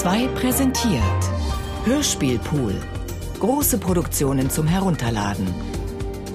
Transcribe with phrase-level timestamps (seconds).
[0.00, 1.22] 2 präsentiert
[1.84, 2.74] Hörspielpool.
[3.38, 5.46] Große Produktionen zum Herunterladen.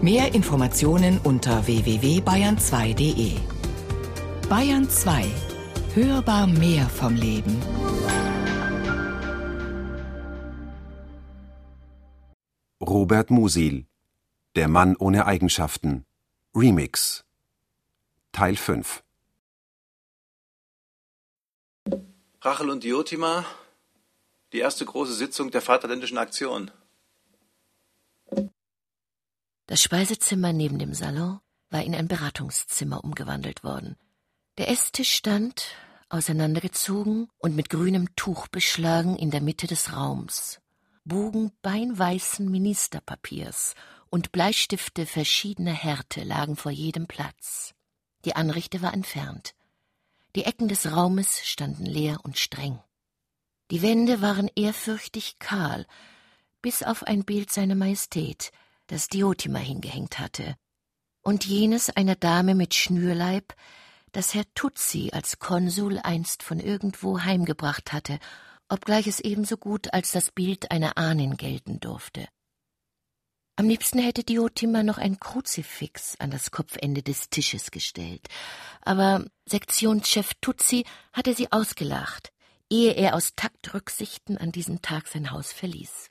[0.03, 3.32] Mehr Informationen unter www.bayern2.de.
[4.48, 5.25] Bayern 2.
[5.96, 7.59] Hörbar mehr vom Leben.
[12.79, 13.88] Robert Musil
[14.55, 16.05] Der Mann ohne Eigenschaften
[16.55, 17.25] Remix
[18.32, 19.05] Teil 5
[22.46, 23.43] Rachel und Diotima,
[24.54, 26.70] die erste große Sitzung der Vaterländischen Aktion.
[29.65, 31.39] Das Speisezimmer neben dem Salon
[31.71, 33.95] war in ein Beratungszimmer umgewandelt worden.
[34.59, 35.75] Der Esstisch stand,
[36.09, 40.62] auseinandergezogen und mit grünem Tuch beschlagen, in der Mitte des Raums.
[41.03, 43.73] Bogen beinweißen Ministerpapiers
[44.12, 47.73] und Bleistifte verschiedener Härte lagen vor jedem Platz.
[48.23, 49.55] Die Anrichte war entfernt.
[50.35, 52.80] Die Ecken des Raumes standen leer und streng.
[53.71, 55.88] Die Wände waren ehrfürchtig kahl,
[56.62, 58.51] bis auf ein Bild seiner Majestät,
[58.87, 60.55] das Diotima hingehängt hatte,
[61.21, 63.55] und jenes einer Dame mit Schnürleib,
[64.12, 68.20] das Herr Tutsi als Konsul einst von irgendwo heimgebracht hatte,
[68.68, 72.28] obgleich es ebenso gut als das Bild einer Ahnen gelten durfte.
[73.58, 78.28] Am liebsten hätte Diotima noch ein Kruzifix an das Kopfende des Tisches gestellt,
[78.81, 82.34] aber Sektionschef Tutsi hatte sie ausgelacht,
[82.70, 86.09] ehe er aus Taktrücksichten an diesem Tag sein Haus verließ.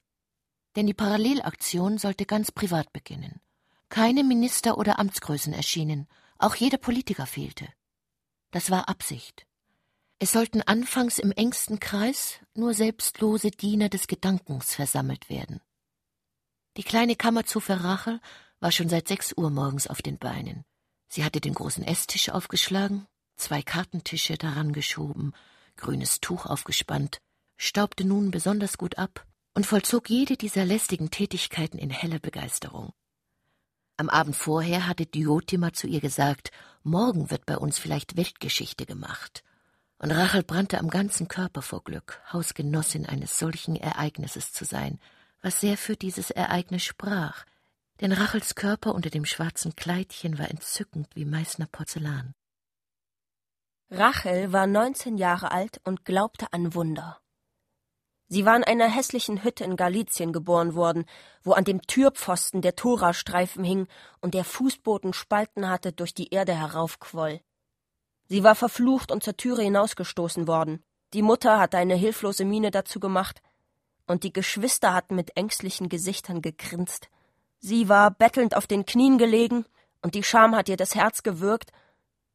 [0.75, 3.41] Denn die Parallelaktion sollte ganz privat beginnen.
[3.91, 6.09] Keine Minister oder Amtsgrößen erschienen,
[6.39, 7.69] auch jeder Politiker fehlte.
[8.53, 9.47] Das war Absicht.
[10.19, 15.61] Es sollten anfangs im engsten Kreis nur selbstlose Diener des Gedankens versammelt werden.
[16.77, 18.21] Die kleine Kammerzofe Rachel
[18.59, 20.65] war schon seit sechs Uhr morgens auf den Beinen.
[21.07, 25.33] Sie hatte den großen Esstisch aufgeschlagen, zwei Kartentische daran geschoben,
[25.77, 27.19] grünes Tuch aufgespannt,
[27.57, 32.93] staubte nun besonders gut ab und vollzog jede dieser lästigen Tätigkeiten in heller Begeisterung.
[33.97, 36.51] Am Abend vorher hatte Diotima zu ihr gesagt,
[36.83, 39.45] morgen wird bei uns vielleicht Weltgeschichte gemacht.
[39.99, 44.99] Und Rachel brannte am ganzen Körper vor Glück, Hausgenossin eines solchen Ereignisses zu sein–
[45.45, 47.45] was sehr für dieses Ereignis sprach,
[48.01, 52.33] denn Rachels Körper unter dem schwarzen Kleidchen war entzückend wie Meißner Porzellan.
[53.91, 57.21] Rachel war neunzehn Jahre alt und glaubte an Wunder.
[58.29, 61.05] Sie war in einer hässlichen Hütte in Galizien geboren worden,
[61.43, 63.87] wo an dem Türpfosten der Torastreifen hing
[64.23, 67.43] und der Fußboden Spalten hatte, durch die Erde heraufquoll.
[68.29, 70.83] Sie war verflucht und zur Türe hinausgestoßen worden.
[71.13, 73.43] Die Mutter hatte eine hilflose Miene dazu gemacht,
[74.07, 77.09] und die Geschwister hatten mit ängstlichen Gesichtern gegrinst.
[77.59, 79.65] Sie war bettelnd auf den Knien gelegen,
[80.03, 81.73] und die Scham hat ihr das Herz gewürgt,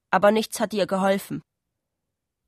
[0.10, 1.44] aber nichts hat ihr geholfen.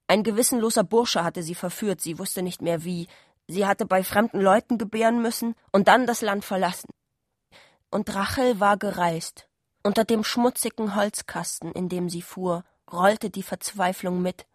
[0.07, 3.07] Ein gewissenloser Bursche hatte sie verführt, sie wusste nicht mehr wie,
[3.47, 6.89] sie hatte bei fremden Leuten gebären müssen und dann das Land verlassen.
[7.91, 9.47] Und Rachel war gereist.
[9.83, 14.45] Unter dem schmutzigen Holzkasten, in dem sie fuhr, rollte die Verzweiflung mit.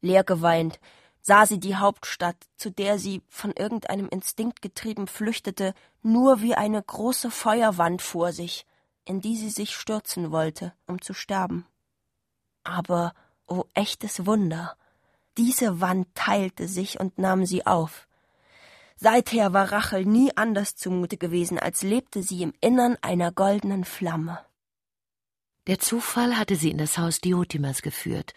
[0.00, 0.78] Leer geweint,
[1.22, 5.72] sah sie die Hauptstadt, zu der sie, von irgendeinem Instinkt getrieben, flüchtete,
[6.02, 8.66] nur wie eine große Feuerwand vor sich,
[9.04, 11.64] in die sie sich stürzen wollte, um zu sterben.
[12.64, 13.14] Aber,
[13.46, 14.76] o oh echtes Wunder,
[15.38, 18.06] diese Wand teilte sich und nahm sie auf.
[18.96, 24.38] Seither war Rachel nie anders zumute gewesen, als lebte sie im Innern einer goldenen Flamme.
[25.66, 28.34] Der Zufall hatte sie in das Haus Diotimas geführt,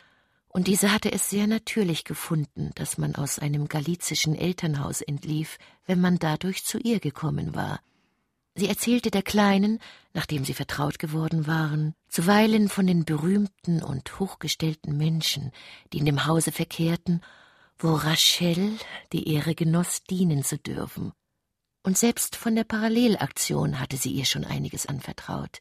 [0.56, 6.00] und diese hatte es sehr natürlich gefunden, dass man aus einem galizischen Elternhaus entlief, wenn
[6.00, 7.82] man dadurch zu ihr gekommen war.
[8.54, 9.80] Sie erzählte der Kleinen,
[10.14, 15.52] nachdem sie vertraut geworden waren, zuweilen von den berühmten und hochgestellten Menschen,
[15.92, 17.20] die in dem Hause verkehrten,
[17.78, 18.78] wo Rachel
[19.12, 21.12] die Ehre genoss, dienen zu dürfen.
[21.84, 25.60] Und selbst von der Parallelaktion hatte sie ihr schon einiges anvertraut,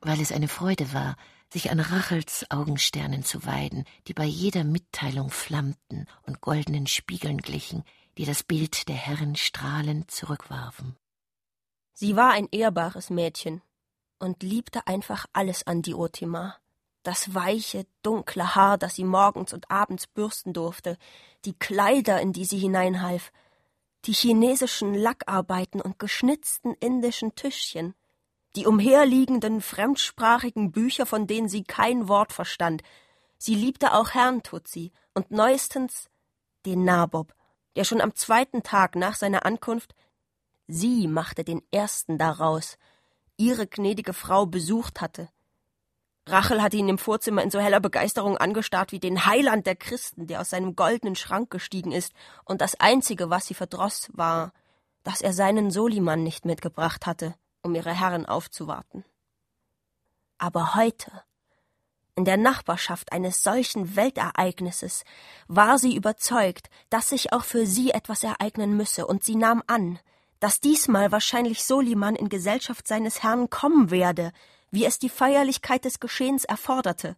[0.00, 1.18] weil es eine Freude war,
[1.52, 7.84] sich an Rachels Augensternen zu weiden, die bei jeder Mitteilung flammten und goldenen Spiegeln glichen,
[8.18, 10.96] die das Bild der Herren strahlend zurückwarfen.
[11.92, 13.62] Sie war ein ehrbares Mädchen
[14.18, 16.56] und liebte einfach alles an Diotima.
[17.02, 20.98] Das weiche, dunkle Haar, das sie morgens und abends bürsten durfte,
[21.44, 23.32] die Kleider, in die sie hineinhalf,
[24.04, 27.94] die chinesischen Lackarbeiten und geschnitzten indischen Tischchen,
[28.56, 32.82] die umherliegenden fremdsprachigen Bücher, von denen sie kein Wort verstand.
[33.38, 36.10] Sie liebte auch Herrn Tutsi und neuestens
[36.66, 37.34] den Nabob,
[37.76, 39.94] der schon am zweiten Tag nach seiner Ankunft
[40.70, 42.78] sie machte den ersten daraus,
[43.36, 45.28] ihre gnädige Frau besucht hatte.
[46.26, 50.26] Rachel hatte ihn im Vorzimmer in so heller Begeisterung angestarrt wie den Heiland der Christen,
[50.26, 52.12] der aus seinem goldenen Schrank gestiegen ist,
[52.44, 54.52] und das Einzige, was sie verdroß, war,
[55.02, 59.04] dass er seinen Soliman nicht mitgebracht hatte, um ihre Herren aufzuwarten.
[60.38, 61.10] Aber heute,
[62.14, 65.04] in der Nachbarschaft eines solchen Weltereignisses,
[65.48, 69.98] war sie überzeugt, dass sich auch für sie etwas ereignen müsse, und sie nahm an,
[70.38, 74.32] dass diesmal wahrscheinlich Soliman in Gesellschaft seines Herrn kommen werde,
[74.70, 77.16] wie es die Feierlichkeit des Geschehens erforderte.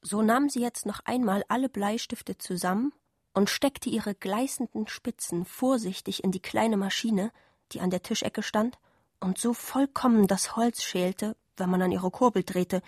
[0.00, 2.92] So nahm sie jetzt noch einmal alle Bleistifte zusammen
[3.34, 7.30] und steckte ihre gleißenden Spitzen vorsichtig in die kleine Maschine,
[7.70, 8.78] die an der Tischecke stand,
[9.22, 12.82] und so vollkommen das Holz schälte, wenn man an ihre Kurbel drehte,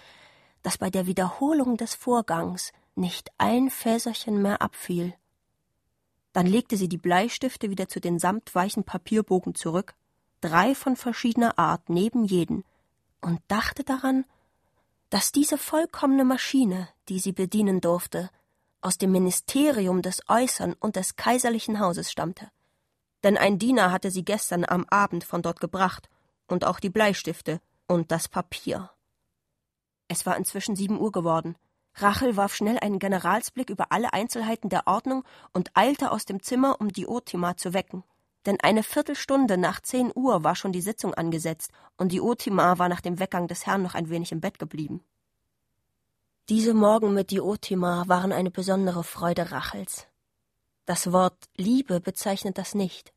[0.62, 5.14] dass bei der Wiederholung des Vorgangs nicht ein Fäserchen mehr abfiel.
[6.32, 9.94] Dann legte sie die Bleistifte wieder zu den samtweichen Papierbogen zurück,
[10.40, 12.64] drei von verschiedener Art neben jeden,
[13.20, 14.24] und dachte daran,
[15.10, 18.30] dass diese vollkommene Maschine, die sie bedienen durfte,
[18.80, 22.50] aus dem Ministerium des Äußern und des kaiserlichen Hauses stammte.
[23.22, 26.10] Denn ein Diener hatte sie gestern am Abend von dort gebracht,
[26.54, 28.90] und auch die Bleistifte und das Papier.
[30.08, 31.56] Es war inzwischen sieben Uhr geworden.
[31.96, 36.80] Rachel warf schnell einen Generalsblick über alle Einzelheiten der Ordnung und eilte aus dem Zimmer,
[36.80, 38.04] um die Otima zu wecken
[38.46, 42.88] denn eine Viertelstunde nach zehn Uhr war schon die Sitzung angesetzt, und die Otima war
[42.88, 45.02] nach dem Weggang des Herrn noch ein wenig im Bett geblieben.
[46.50, 50.06] Diese Morgen mit Diotima waren eine besondere Freude Rachels.
[50.84, 53.14] Das Wort Liebe bezeichnet das nicht,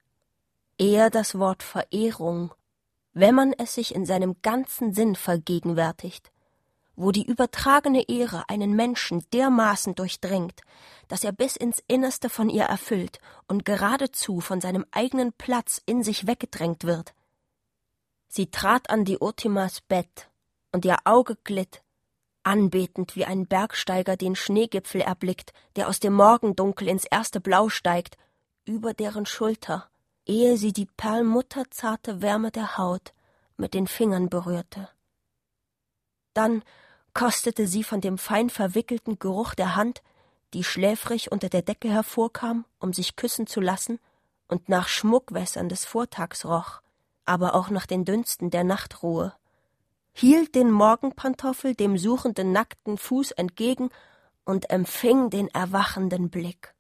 [0.78, 2.54] eher das Wort Verehrung,
[3.20, 6.32] wenn man es sich in seinem ganzen Sinn vergegenwärtigt
[6.98, 10.62] wo die übertragene Ehre einen Menschen dermaßen durchdringt,
[11.08, 16.04] dass er bis ins Innerste von ihr erfüllt und geradezu von seinem eigenen Platz in
[16.04, 17.14] sich weggedrängt wird.
[18.28, 20.30] Sie trat an die Otimas Bett,
[20.74, 21.82] und ihr Auge glitt,
[22.44, 28.18] anbetend wie ein Bergsteiger den Schneegipfel erblickt, der aus dem Morgendunkel ins erste Blau steigt,
[28.66, 29.88] über deren Schulter,
[30.28, 33.14] ehe sie die perlmutterzarte Wärme der Haut
[33.56, 34.90] mit den Fingern berührte.
[36.34, 36.64] Dann
[37.14, 40.04] kostete sie von dem fein verwickelten Geruch der Hand,
[40.54, 44.00] die schläfrig unter der Decke hervorkam, um sich küssen zu lassen,
[44.48, 46.82] und nach Schmuckwässern des Vortags roch,
[47.26, 49.34] aber auch nach den Dünsten der Nachtruhe,
[50.14, 53.90] hielt den Morgenpantoffel dem suchenden nackten Fuß entgegen
[54.46, 56.74] und empfing den erwachenden Blick.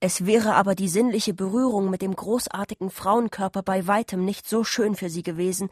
[0.00, 4.94] Es wäre aber die sinnliche Berührung mit dem großartigen Frauenkörper bei weitem nicht so schön
[4.94, 5.70] für sie gewesen,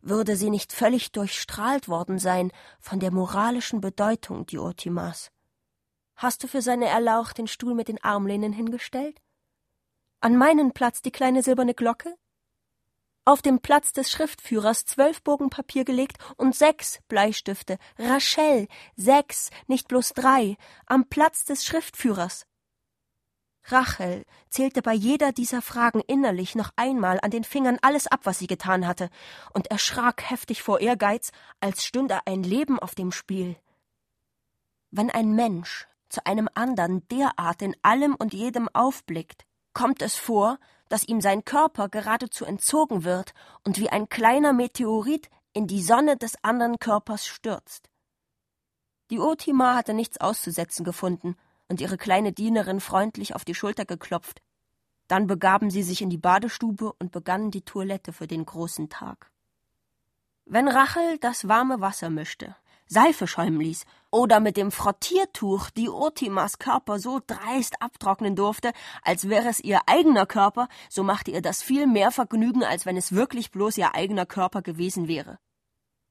[0.00, 5.30] würde sie nicht völlig durchstrahlt worden sein von der moralischen Bedeutung Diotimas.
[6.14, 9.20] Hast du für seine Erlauch den Stuhl mit den Armlehnen hingestellt?
[10.20, 12.14] An meinen Platz die kleine silberne Glocke?
[13.26, 17.76] Auf dem Platz des Schriftführers zwölf Bogen Papier gelegt und sechs Bleistifte.
[17.98, 20.56] Rachel, sechs, nicht bloß drei,
[20.86, 22.46] am Platz des Schriftführers.
[23.68, 28.38] Rachel zählte bei jeder dieser Fragen innerlich noch einmal an den Fingern alles ab, was
[28.38, 29.10] sie getan hatte,
[29.52, 33.56] und erschrak heftig vor Ehrgeiz, als stünde ein Leben auf dem Spiel.
[34.90, 40.58] Wenn ein Mensch zu einem andern derart in allem und jedem aufblickt, kommt es vor,
[40.88, 43.34] dass ihm sein Körper geradezu entzogen wird
[43.64, 47.90] und wie ein kleiner Meteorit in die Sonne des anderen Körpers stürzt.
[49.10, 51.36] Die Otima hatte nichts auszusetzen gefunden
[51.68, 54.42] und ihre kleine Dienerin freundlich auf die Schulter geklopft.
[55.08, 59.30] Dann begaben sie sich in die Badestube und begannen die Toilette für den großen Tag.
[60.44, 62.54] Wenn Rachel das warme Wasser mischte,
[62.88, 69.28] Seife schäumen ließ oder mit dem Frottiertuch die Otimas Körper so dreist abtrocknen durfte, als
[69.28, 73.12] wäre es ihr eigener Körper, so machte ihr das viel mehr Vergnügen, als wenn es
[73.12, 75.38] wirklich bloß ihr eigener Körper gewesen wäre.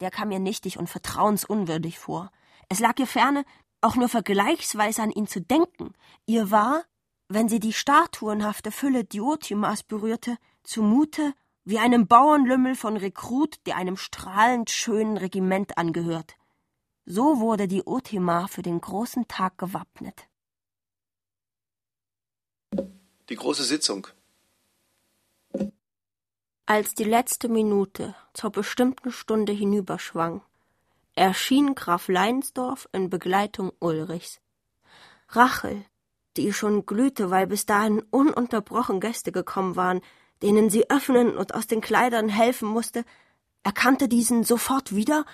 [0.02, 2.30] Der kam ihr nichtig und vertrauensunwürdig vor.
[2.68, 3.46] Es lag ihr ferne,
[3.86, 5.94] auch nur vergleichsweise an ihn zu denken.
[6.26, 6.84] Ihr war,
[7.30, 13.98] wenn sie die statuenhafte Fülle Diotimas berührte, zumute wie einem Bauernlümmel von Rekrut, der einem
[13.98, 16.36] strahlend schönen Regiment angehört.
[17.06, 20.28] So wurde die Otima für den großen Tag gewappnet.
[23.30, 24.08] Die große Sitzung.
[26.66, 30.42] Als die letzte Minute zur bestimmten Stunde hinüberschwang,
[31.16, 34.40] erschien Graf Leinsdorf in Begleitung Ulrichs.
[35.30, 35.86] Rachel,
[36.38, 40.02] die schon glühte, weil bis dahin ununterbrochen Gäste gekommen waren,
[40.42, 43.06] denen sie öffnen und aus den Kleidern helfen musste,
[43.64, 45.26] erkannte diesen sofort wieder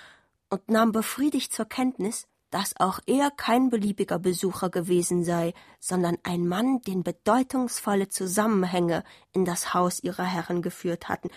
[0.48, 6.46] und nahm befriedigt zur Kenntnis, dass auch er kein beliebiger Besucher gewesen sei, sondern ein
[6.46, 11.30] Mann, den bedeutungsvolle Zusammenhänge in das Haus ihrer Herren geführt hatten,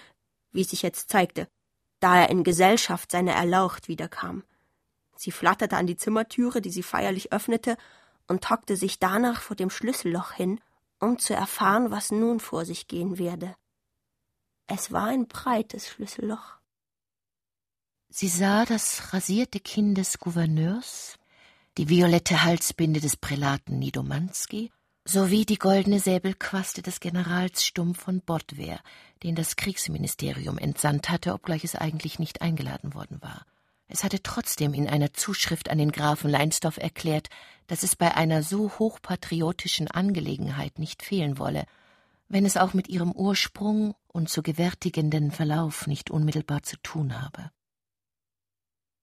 [0.52, 1.48] wie sich jetzt zeigte,
[2.00, 4.44] da er in Gesellschaft seiner Erlaucht wiederkam.
[5.16, 7.78] Sie flatterte an die Zimmertüre, die sie feierlich öffnete,
[8.28, 10.60] und hockte sich danach vor dem Schlüsselloch hin,
[11.00, 13.56] um zu erfahren, was nun vor sich gehen werde.
[14.68, 16.58] Es war ein breites Schlüsselloch.
[18.10, 21.18] Sie sah das rasierte Kinn des Gouverneurs,
[21.78, 24.72] die violette Halsbinde des Prälaten Nidomanski
[25.08, 28.80] sowie die goldene Säbelquaste des Generals Stumm von Bottwehr,
[29.25, 33.44] den das Kriegsministerium entsandt hatte, obgleich es eigentlich nicht eingeladen worden war.
[33.88, 37.29] Es hatte trotzdem in einer Zuschrift an den Grafen Leinsdorf erklärt,
[37.65, 41.65] dass es bei einer so hochpatriotischen Angelegenheit nicht fehlen wolle,
[42.27, 47.50] wenn es auch mit ihrem Ursprung und zu gewärtigenden Verlauf nicht unmittelbar zu tun habe.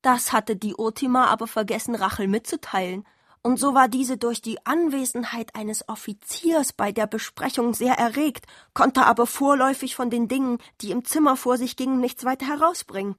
[0.02, 3.04] Das hatte die Otima aber vergessen, Rachel mitzuteilen,
[3.42, 9.04] und so war diese durch die Anwesenheit eines Offiziers bei der Besprechung sehr erregt, konnte
[9.04, 13.16] aber vorläufig von den Dingen, die im Zimmer vor sich gingen, nichts weiter herausbringen.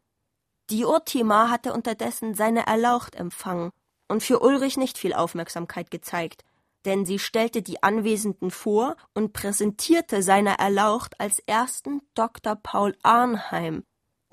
[0.69, 3.71] Die Urtima hatte unterdessen seine Erlaucht empfangen
[4.07, 6.45] und für Ulrich nicht viel Aufmerksamkeit gezeigt,
[6.85, 12.55] denn sie stellte die Anwesenden vor und präsentierte seiner Erlaucht als ersten Dr.
[12.55, 13.83] Paul Arnheim,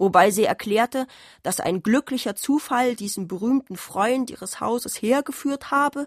[0.01, 1.07] wobei sie erklärte,
[1.43, 6.07] dass ein glücklicher Zufall diesen berühmten Freund ihres Hauses hergeführt habe,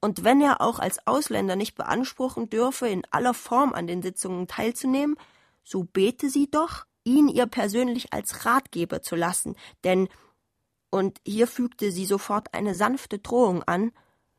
[0.00, 4.48] und wenn er auch als Ausländer nicht beanspruchen dürfe, in aller Form an den Sitzungen
[4.48, 5.16] teilzunehmen,
[5.62, 10.08] so bete sie doch, ihn ihr persönlich als Ratgeber zu lassen, denn
[10.90, 13.92] und hier fügte sie sofort eine sanfte Drohung an,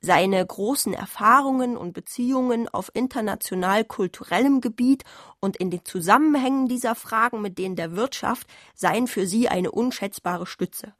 [0.03, 5.05] seine großen Erfahrungen und Beziehungen auf international kulturellem Gebiet
[5.39, 10.45] und in den Zusammenhängen dieser Fragen mit denen der Wirtschaft seien für sie eine unschätzbare
[10.45, 10.93] Stütze.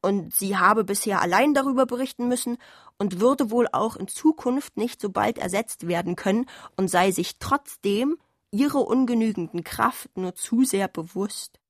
[0.00, 2.56] Und sie habe bisher allein darüber berichten müssen
[2.96, 7.38] und würde wohl auch in Zukunft nicht so bald ersetzt werden können und sei sich
[7.38, 8.16] trotzdem
[8.50, 11.60] ihrer ungenügenden Kraft nur zu sehr bewusst.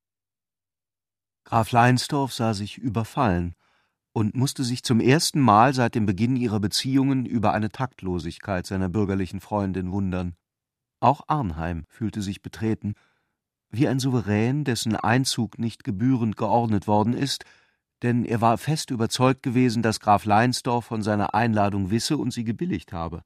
[1.43, 3.57] Graf Leinsdorf sah sich überfallen
[4.13, 8.89] und musste sich zum ersten Mal seit dem Beginn ihrer Beziehungen über eine Taktlosigkeit seiner
[8.89, 10.35] bürgerlichen Freundin wundern.
[11.01, 12.95] Auch Arnheim fühlte sich betreten,
[13.71, 17.45] wie ein Souverän, dessen Einzug nicht gebührend geordnet worden ist,
[18.03, 22.45] denn er war fest überzeugt gewesen, dass Graf Leinsdorf von seiner Einladung wisse und sie
[22.45, 23.23] gebilligt habe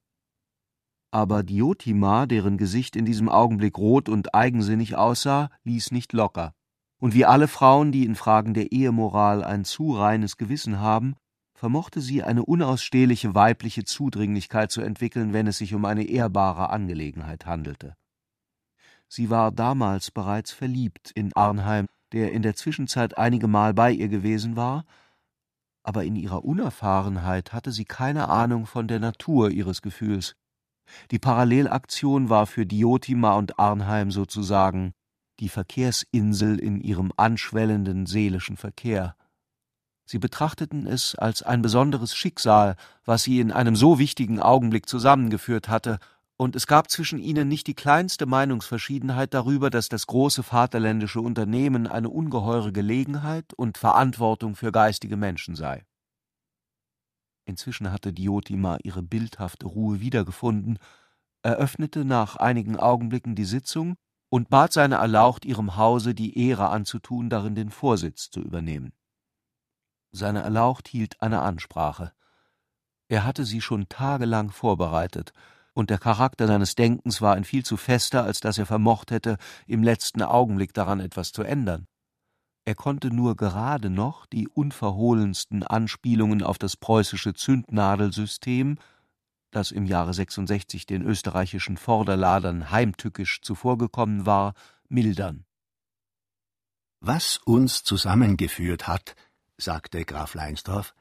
[1.15, 6.57] aber Diotima, deren Gesicht in diesem Augenblick rot und eigensinnig aussah, ließ nicht locker.
[7.05, 11.17] Und wie alle Frauen, die in Fragen der Ehemoral ein zu reines Gewissen haben,
[11.55, 17.45] vermochte sie eine unausstehliche weibliche Zudringlichkeit zu entwickeln, wenn es sich um eine ehrbare Angelegenheit
[17.45, 17.95] handelte.
[19.07, 24.09] Sie war damals bereits verliebt in Arnheim, der in der Zwischenzeit einige Mal bei ihr
[24.09, 24.87] gewesen war,
[25.83, 30.37] aber in ihrer Unerfahrenheit hatte sie keine Ahnung von der Natur ihres Gefühls.
[31.11, 34.95] Die Parallelaktion war für Diotima und Arnheim sozusagen
[35.41, 39.17] die Verkehrsinsel in ihrem anschwellenden seelischen Verkehr.
[40.07, 45.69] Sie betrachteten es als ein besonderes Schicksal, was sie in einem so wichtigen Augenblick zusammengeführt
[45.69, 45.99] hatte,
[46.37, 51.87] und es gab zwischen ihnen nicht die kleinste Meinungsverschiedenheit darüber, dass das große vaterländische Unternehmen
[51.87, 55.85] eine ungeheure Gelegenheit und Verantwortung für geistige Menschen sei.
[57.45, 60.79] Inzwischen hatte Diotima ihre bildhafte Ruhe wiedergefunden,
[61.43, 63.97] eröffnete nach einigen Augenblicken die Sitzung
[64.29, 68.93] und bat seine Erlaucht, ihrem Hause die Ehre anzutun, darin den Vorsitz zu übernehmen.
[70.13, 72.13] Seine Erlaucht hielt eine Ansprache.
[73.09, 75.33] Er hatte sie schon tagelang vorbereitet,
[75.73, 79.39] und der Charakter seines Denkens war ein viel zu fester, als dass er vermocht hätte,
[79.67, 81.89] im letzten Augenblick daran etwas zu ändern.
[82.65, 88.79] Er konnte nur gerade noch die unverhohlensten Anspielungen auf das preußische Zündnadelsystem,
[89.55, 94.55] das im Jahre 66 den österreichischen Vorderladern heimtückisch zuvorgekommen war,
[94.89, 95.45] mildern.
[97.01, 99.15] Was uns zusammengeführt hat,
[99.57, 100.95] sagte Graf Leinsdorf,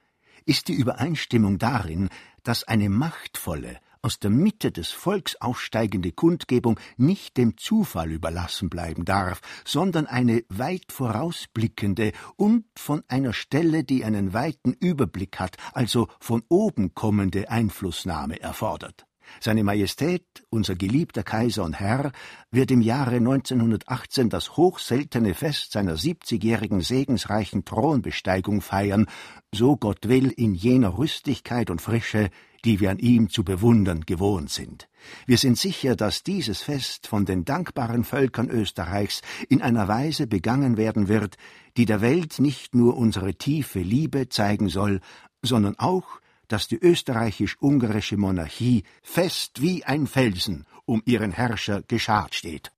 [0.45, 2.09] ist die Übereinstimmung darin,
[2.43, 9.05] dass eine machtvolle, aus der Mitte des Volks aufsteigende Kundgebung nicht dem Zufall überlassen bleiben
[9.05, 16.09] darf, sondern eine weit vorausblickende und von einer Stelle, die einen weiten Überblick hat, also
[16.19, 19.05] von oben kommende Einflussnahme erfordert.
[19.39, 22.11] Seine Majestät, unser geliebter Kaiser und Herr,
[22.51, 29.07] wird im Jahre 1918 das hochseltene Fest seiner siebzigjährigen segensreichen Thronbesteigung feiern,
[29.53, 32.29] so Gott will in jener Rüstigkeit und Frische,
[32.65, 34.87] die wir an ihm zu bewundern gewohnt sind.
[35.25, 40.77] Wir sind sicher, dass dieses Fest von den dankbaren Völkern Österreichs in einer Weise begangen
[40.77, 41.37] werden wird,
[41.77, 45.01] die der Welt nicht nur unsere tiefe Liebe zeigen soll,
[45.41, 52.71] sondern auch, dass die österreichisch-ungarische Monarchie fest wie ein Felsen um ihren Herrscher geschart steht.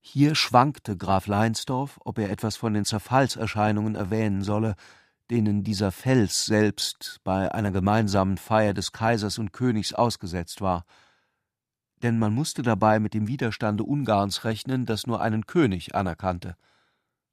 [0.00, 4.74] Hier schwankte Graf Leinsdorf, ob er etwas von den Zerfallserscheinungen erwähnen solle,
[5.30, 10.84] denen dieser Fels selbst bei einer gemeinsamen Feier des Kaisers und Königs ausgesetzt war.
[12.02, 16.56] Denn man musste dabei mit dem Widerstande Ungarns rechnen, das nur einen König anerkannte.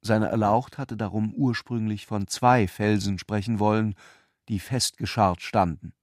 [0.02, 3.94] Seine Erlaucht hatte darum ursprünglich von zwei Felsen sprechen wollen,
[4.48, 5.94] die festgescharrt standen.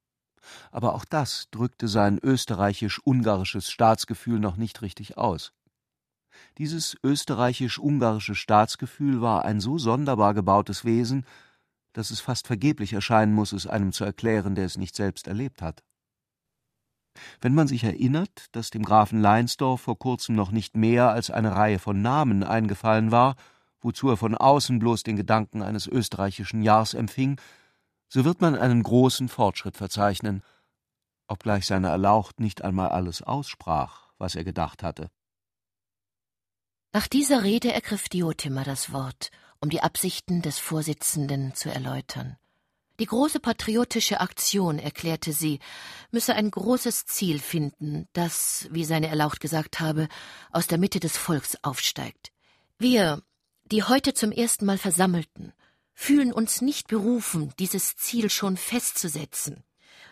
[0.72, 5.54] Aber auch das drückte sein österreichisch-ungarisches Staatsgefühl noch nicht richtig aus.
[6.58, 11.26] Dieses österreichisch-ungarische Staatsgefühl war ein so sonderbar gebautes Wesen,
[11.94, 15.62] dass es fast vergeblich erscheinen muss, es einem zu erklären, der es nicht selbst erlebt
[15.62, 15.84] hat.
[17.42, 21.56] Wenn man sich erinnert, dass dem Grafen Leinsdorf vor kurzem noch nicht mehr als eine
[21.56, 23.36] Reihe von Namen eingefallen war,
[23.82, 27.40] wozu er von außen bloß den Gedanken eines österreichischen Jahrs empfing,
[28.08, 30.44] so wird man einen großen Fortschritt verzeichnen,
[31.28, 35.10] obgleich seine Erlaucht nicht einmal alles aussprach, was er gedacht hatte.
[36.94, 39.32] Nach dieser Rede ergriff Diotima das Wort
[39.64, 42.36] um die Absichten des Vorsitzenden zu erläutern.
[43.00, 45.60] Die große patriotische Aktion, erklärte sie,
[46.12, 50.10] müsse ein großes Ziel finden, das, wie seine Erlaucht gesagt habe,
[50.52, 52.34] aus der Mitte des Volks aufsteigt.
[52.78, 53.24] Wir,
[53.72, 55.54] die heute zum ersten Mal versammelten,
[55.94, 59.64] fühlen uns nicht berufen, dieses Ziel schon festzusetzen,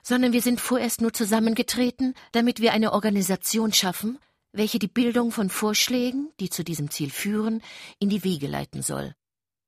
[0.02, 4.18] sondern wir sind vorerst nur zusammengetreten, damit wir eine Organisation schaffen,
[4.54, 7.62] welche die Bildung von Vorschlägen, die zu diesem Ziel führen,
[8.00, 9.14] in die Wege leiten soll.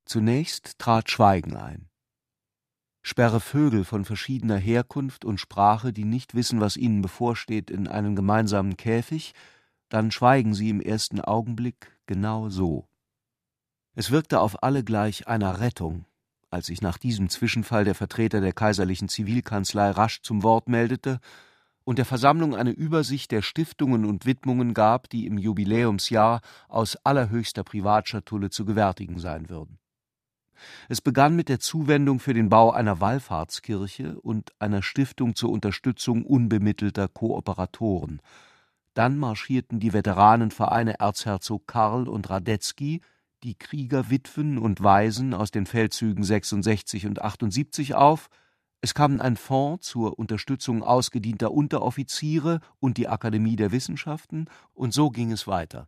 [0.05, 1.89] Zunächst trat Schweigen ein.
[3.01, 8.15] Sperre Vögel von verschiedener Herkunft und Sprache, die nicht wissen, was ihnen bevorsteht, in einen
[8.15, 9.33] gemeinsamen Käfig,
[9.89, 12.87] dann schweigen sie im ersten Augenblick genau so.
[13.93, 16.05] Es wirkte auf alle gleich einer Rettung,
[16.49, 21.19] als sich nach diesem Zwischenfall der Vertreter der kaiserlichen Zivilkanzlei rasch zum Wort meldete
[21.83, 27.63] und der Versammlung eine Übersicht der Stiftungen und Widmungen gab, die im Jubiläumsjahr aus allerhöchster
[27.63, 29.77] Privatschatulle zu gewärtigen sein würden.
[30.89, 36.25] Es begann mit der Zuwendung für den Bau einer Wallfahrtskirche und einer Stiftung zur Unterstützung
[36.25, 38.21] unbemittelter Kooperatoren.
[38.93, 43.01] Dann marschierten die Veteranenvereine Erzherzog Karl und Radetzky,
[43.43, 48.29] die Kriegerwitwen und Waisen aus den Feldzügen 66 und 78 auf,
[48.83, 55.09] es kamen ein Fonds zur Unterstützung ausgedienter Unteroffiziere und die Akademie der Wissenschaften, und so
[55.09, 55.87] ging es weiter.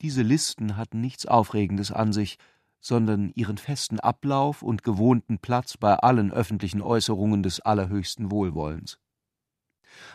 [0.00, 2.38] Diese Listen hatten nichts Aufregendes an sich,
[2.80, 8.98] sondern ihren festen Ablauf und gewohnten Platz bei allen öffentlichen Äußerungen des allerhöchsten Wohlwollens.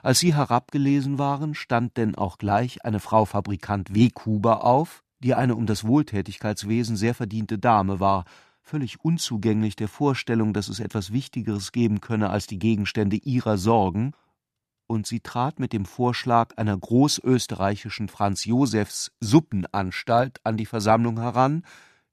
[0.01, 5.55] Als sie herabgelesen waren, stand denn auch gleich eine Frau Fabrikant Weghuber auf, die eine
[5.55, 8.25] um das Wohltätigkeitswesen sehr verdiente Dame war,
[8.61, 14.13] völlig unzugänglich der Vorstellung, dass es etwas Wichtigeres geben könne als die Gegenstände ihrer Sorgen,
[14.85, 21.63] und sie trat mit dem Vorschlag einer großösterreichischen Franz Josephs Suppenanstalt an die Versammlung heran,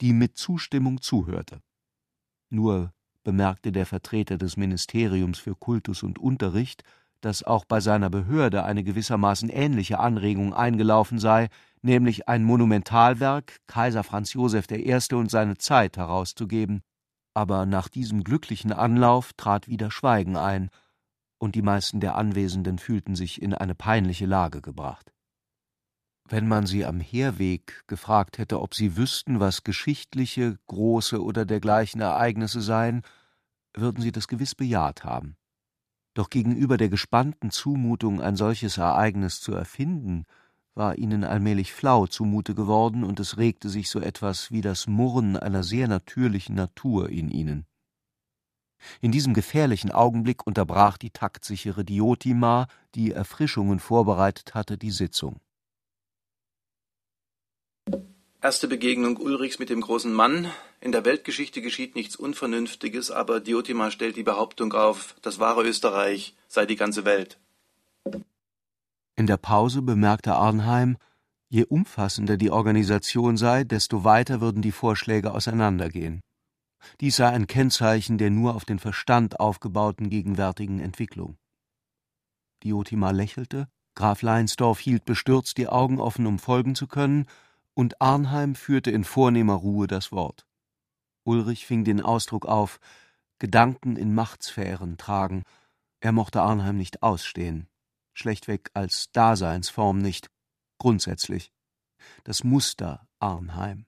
[0.01, 1.61] die mit Zustimmung zuhörte.
[2.51, 6.83] Nur bemerkte der Vertreter des Ministeriums für Kultus und Unterricht,
[7.21, 11.49] dass auch bei seiner Behörde eine gewissermaßen ähnliche Anregung eingelaufen sei,
[11.83, 15.15] nämlich ein Monumentalwerk Kaiser Franz Joseph I.
[15.15, 16.83] und seine Zeit herauszugeben.
[17.35, 20.71] Aber nach diesem glücklichen Anlauf trat wieder Schweigen ein,
[21.39, 25.13] und die meisten der Anwesenden fühlten sich in eine peinliche Lage gebracht.
[26.33, 32.01] Wenn man sie am Herweg gefragt hätte, ob sie wüssten, was geschichtliche, große oder dergleichen
[32.01, 33.03] Ereignisse seien,
[33.75, 35.37] würden sie das gewiss bejaht haben.
[36.15, 40.25] Doch gegenüber der gespannten Zumutung, ein solches Ereignis zu erfinden,
[40.77, 45.37] war ihnen allmählich flau zumute geworden, und es regte sich so etwas wie das Murren
[45.37, 47.67] einer sehr natürlichen Natur in ihnen.
[49.01, 55.41] In diesem gefährlichen Augenblick unterbrach die taktsichere Diotima, die Erfrischungen vorbereitet hatte, die Sitzung.
[58.43, 60.51] Erste Begegnung Ulrichs mit dem großen Mann.
[60.81, 66.35] In der Weltgeschichte geschieht nichts Unvernünftiges, aber Diotima stellt die Behauptung auf, das wahre Österreich
[66.49, 67.39] sei die ganze Welt.
[69.15, 70.97] In der Pause bemerkte Arnheim,
[71.51, 76.23] je umfassender die Organisation sei, desto weiter würden die Vorschläge auseinandergehen.
[77.03, 81.37] Dies sei ein Kennzeichen der nur auf den Verstand aufgebauten gegenwärtigen Entwicklung.
[82.63, 87.27] Diotima lächelte, Graf Leinsdorf hielt bestürzt die Augen offen, um folgen zu können,
[87.81, 90.47] und Arnheim führte in vornehmer Ruhe das Wort.
[91.25, 92.79] Ulrich fing den Ausdruck auf,
[93.39, 95.45] Gedanken in Machtsphären tragen.
[96.01, 97.71] Er mochte Arnheim nicht ausstehen,
[98.13, 100.31] schlechtweg als Daseinsform nicht,
[100.77, 101.55] grundsätzlich.
[102.23, 103.87] Das Muster Arnheim.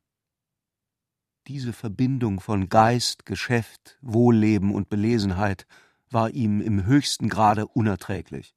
[1.46, 5.66] Diese Verbindung von Geist, Geschäft, Wohlleben und Belesenheit
[6.09, 8.55] war ihm im höchsten Grade unerträglich.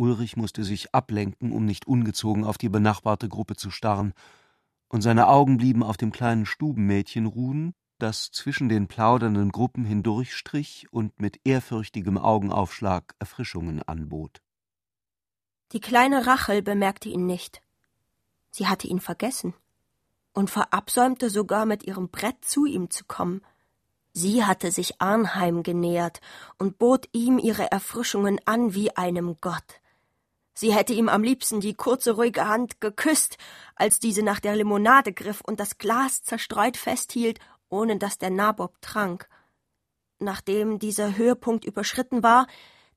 [0.00, 4.14] Ulrich musste sich ablenken, um nicht ungezogen auf die benachbarte Gruppe zu starren,
[4.88, 10.86] und seine Augen blieben auf dem kleinen Stubenmädchen ruhen, das zwischen den plaudernden Gruppen hindurchstrich
[10.90, 14.40] und mit ehrfürchtigem Augenaufschlag Erfrischungen anbot.
[15.72, 17.60] Die kleine Rachel bemerkte ihn nicht.
[18.50, 19.52] Sie hatte ihn vergessen
[20.32, 23.42] und verabsäumte sogar mit ihrem Brett zu ihm zu kommen.
[24.14, 26.22] Sie hatte sich Arnheim genähert
[26.56, 29.80] und bot ihm ihre Erfrischungen an wie einem Gott.
[30.60, 33.38] Sie hätte ihm am liebsten die kurze, ruhige Hand geküsst,
[33.76, 37.38] als diese nach der Limonade griff und das Glas zerstreut festhielt,
[37.70, 39.26] ohne dass der Nabob trank.
[40.18, 42.46] Nachdem dieser Höhepunkt überschritten war,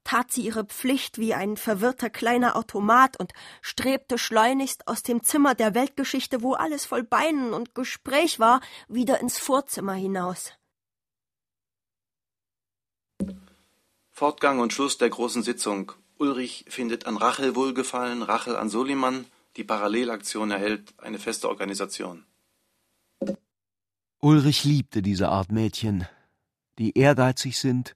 [0.04, 5.56] tat sie ihre Pflicht wie ein verwirrter kleiner Automat und strebte schleunigst aus dem Zimmer
[5.56, 10.52] der Weltgeschichte, wo alles voll Beinen und Gespräch war, wieder ins Vorzimmer hinaus.
[14.12, 15.93] Fortgang und Schluss der großen Sitzung.
[16.17, 19.26] Ulrich findet an Rachel Wohlgefallen, Rachel an Soliman.
[19.58, 22.26] Die Parallelaktion erhält eine feste Organisation.
[24.19, 26.08] Ulrich liebte diese Art Mädchen,
[26.80, 27.93] die ehrgeizig sind,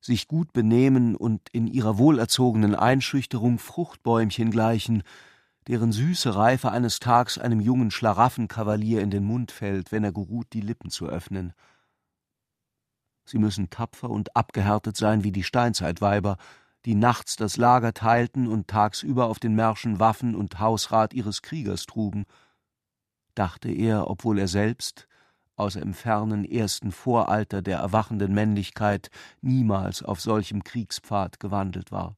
[0.00, 5.02] sich gut benehmen und in ihrer wohlerzogenen Einschüchterung Fruchtbäumchen gleichen,
[5.68, 10.48] deren süße Reife eines Tags einem jungen Schlaraffenkavalier in den Mund fällt, wenn er geruht,
[10.52, 11.52] die Lippen zu öffnen.
[13.24, 16.36] Sie müssen tapfer und abgehärtet sein wie die Steinzeitweiber,
[16.84, 21.86] die nachts das Lager teilten und tagsüber auf den Märschen Waffen und Hausrat ihres Kriegers
[21.86, 22.24] trugen,
[23.34, 25.06] dachte er, obwohl er selbst,
[25.56, 29.10] außer im fernen ersten Voralter der erwachenden Männlichkeit,
[29.42, 32.16] niemals auf solchem Kriegspfad gewandelt war.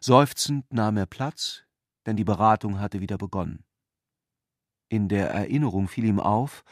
[0.00, 1.62] Seufzend nahm er Platz,
[2.06, 3.64] denn die Beratung hatte wieder begonnen.
[4.90, 6.64] In der Erinnerung fiel ihm auf,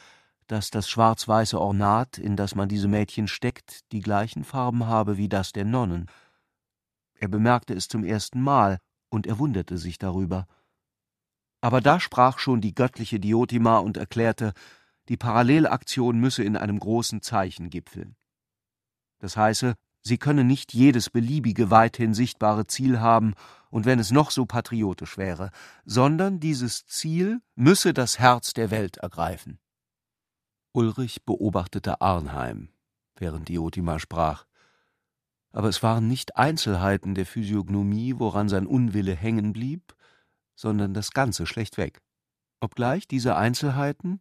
[0.49, 5.29] dass das schwarz-weiße Ornat, in das man diese Mädchen steckt, die gleichen Farben habe wie
[5.29, 6.07] das der Nonnen,
[7.19, 8.79] er bemerkte es zum ersten Mal,
[9.11, 10.47] und er wunderte sich darüber.
[11.61, 14.53] Aber da sprach schon die göttliche Diotima und erklärte,
[15.09, 18.17] die Parallelaktion müsse in einem großen Zeichen gipfeln.
[19.19, 23.35] Das heiße, sie könne nicht jedes beliebige weithin sichtbare Ziel haben,
[23.71, 25.51] und wenn es noch so patriotisch wäre,
[25.85, 29.59] sondern dieses Ziel müsse das Herz der Welt ergreifen.
[30.73, 32.71] Ulrich beobachtete Arnheim,
[33.17, 34.47] während Diotima sprach
[35.53, 39.95] aber es waren nicht Einzelheiten der Physiognomie, woran sein Unwille hängen blieb,
[40.55, 42.01] sondern das Ganze schlechtweg.
[42.61, 44.21] Obgleich diese Einzelheiten,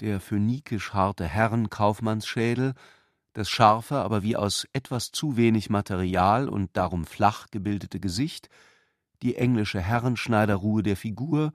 [0.00, 2.74] der phönikisch harte Herrenkaufmannsschädel,
[3.32, 8.48] das scharfe, aber wie aus etwas zu wenig Material und darum flach gebildete Gesicht,
[9.22, 11.52] die englische Herrenschneiderruhe der Figur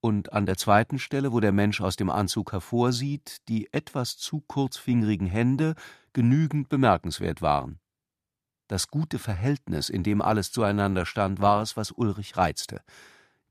[0.00, 4.40] und an der zweiten Stelle, wo der Mensch aus dem Anzug hervorsieht, die etwas zu
[4.40, 5.74] kurzfingerigen Hände
[6.12, 7.80] genügend bemerkenswert waren.
[8.68, 12.82] Das gute Verhältnis, in dem alles zueinander stand, war es, was Ulrich reizte.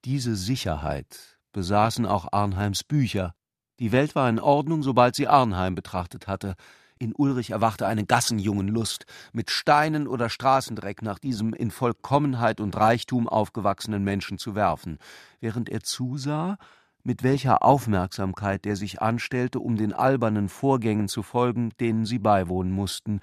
[0.05, 3.33] Diese Sicherheit besaßen auch Arnheims Bücher.
[3.79, 6.55] Die Welt war in Ordnung, sobald sie Arnheim betrachtet hatte.
[6.99, 13.27] In Ulrich erwachte eine Gassenjungenlust, mit Steinen oder Straßendreck nach diesem in Vollkommenheit und Reichtum
[13.27, 14.99] aufgewachsenen Menschen zu werfen,
[15.39, 16.57] während er zusah,
[17.03, 22.71] mit welcher Aufmerksamkeit der sich anstellte, um den albernen Vorgängen zu folgen, denen sie beiwohnen
[22.71, 23.21] mussten,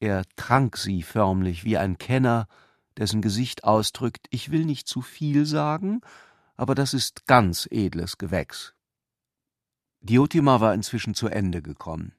[0.00, 2.48] er trank sie förmlich wie ein Kenner,
[2.96, 6.00] dessen Gesicht ausdrückt, ich will nicht zu viel sagen,
[6.56, 8.74] aber das ist ganz edles Gewächs.
[10.00, 12.14] Diotima war inzwischen zu Ende gekommen.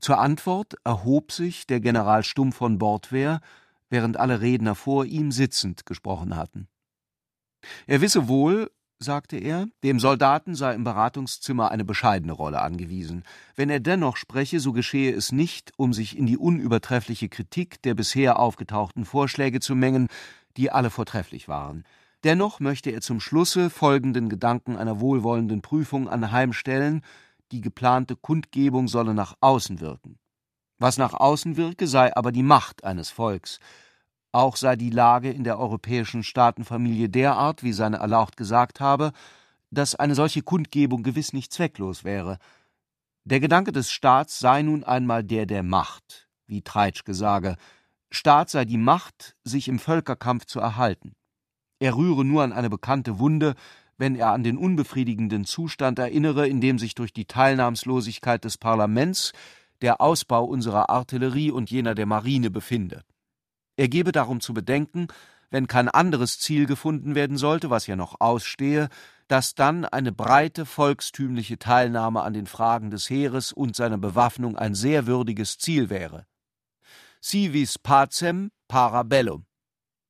[0.00, 3.40] Zur Antwort erhob sich der General Stumm von Bordwehr,
[3.88, 6.68] während alle Redner vor ihm sitzend gesprochen hatten.
[7.86, 13.24] Er wisse wohl, sagte er, dem Soldaten sei im Beratungszimmer eine bescheidene Rolle angewiesen.
[13.54, 17.94] Wenn er dennoch spreche, so geschehe es nicht, um sich in die unübertreffliche Kritik der
[17.94, 20.08] bisher aufgetauchten Vorschläge zu mengen,
[20.56, 21.84] die alle vortrefflich waren.
[22.24, 27.02] Dennoch möchte er zum Schlusse folgenden Gedanken einer wohlwollenden Prüfung anheimstellen,
[27.52, 30.18] die geplante Kundgebung solle nach außen wirken.
[30.78, 33.60] Was nach außen wirke, sei aber die Macht eines Volks,
[34.36, 39.12] auch sei die Lage in der europäischen Staatenfamilie derart, wie seine Erlaucht gesagt habe,
[39.70, 42.36] dass eine solche Kundgebung gewiss nicht zwecklos wäre.
[43.24, 47.56] Der Gedanke des Staats sei nun einmal der der Macht, wie Treitschke sage.
[48.10, 51.14] Staat sei die Macht, sich im Völkerkampf zu erhalten.
[51.78, 53.54] Er rühre nur an eine bekannte Wunde,
[53.96, 59.32] wenn er an den unbefriedigenden Zustand erinnere, in dem sich durch die Teilnahmslosigkeit des Parlaments
[59.80, 63.02] der Ausbau unserer Artillerie und jener der Marine befinde.
[63.76, 65.08] Er gebe darum zu bedenken,
[65.50, 68.88] wenn kein anderes Ziel gefunden werden sollte, was ja noch ausstehe,
[69.28, 74.74] dass dann eine breite volkstümliche Teilnahme an den Fragen des Heeres und seiner Bewaffnung ein
[74.74, 76.26] sehr würdiges Ziel wäre.
[77.22, 79.46] Civis pacem parabellum.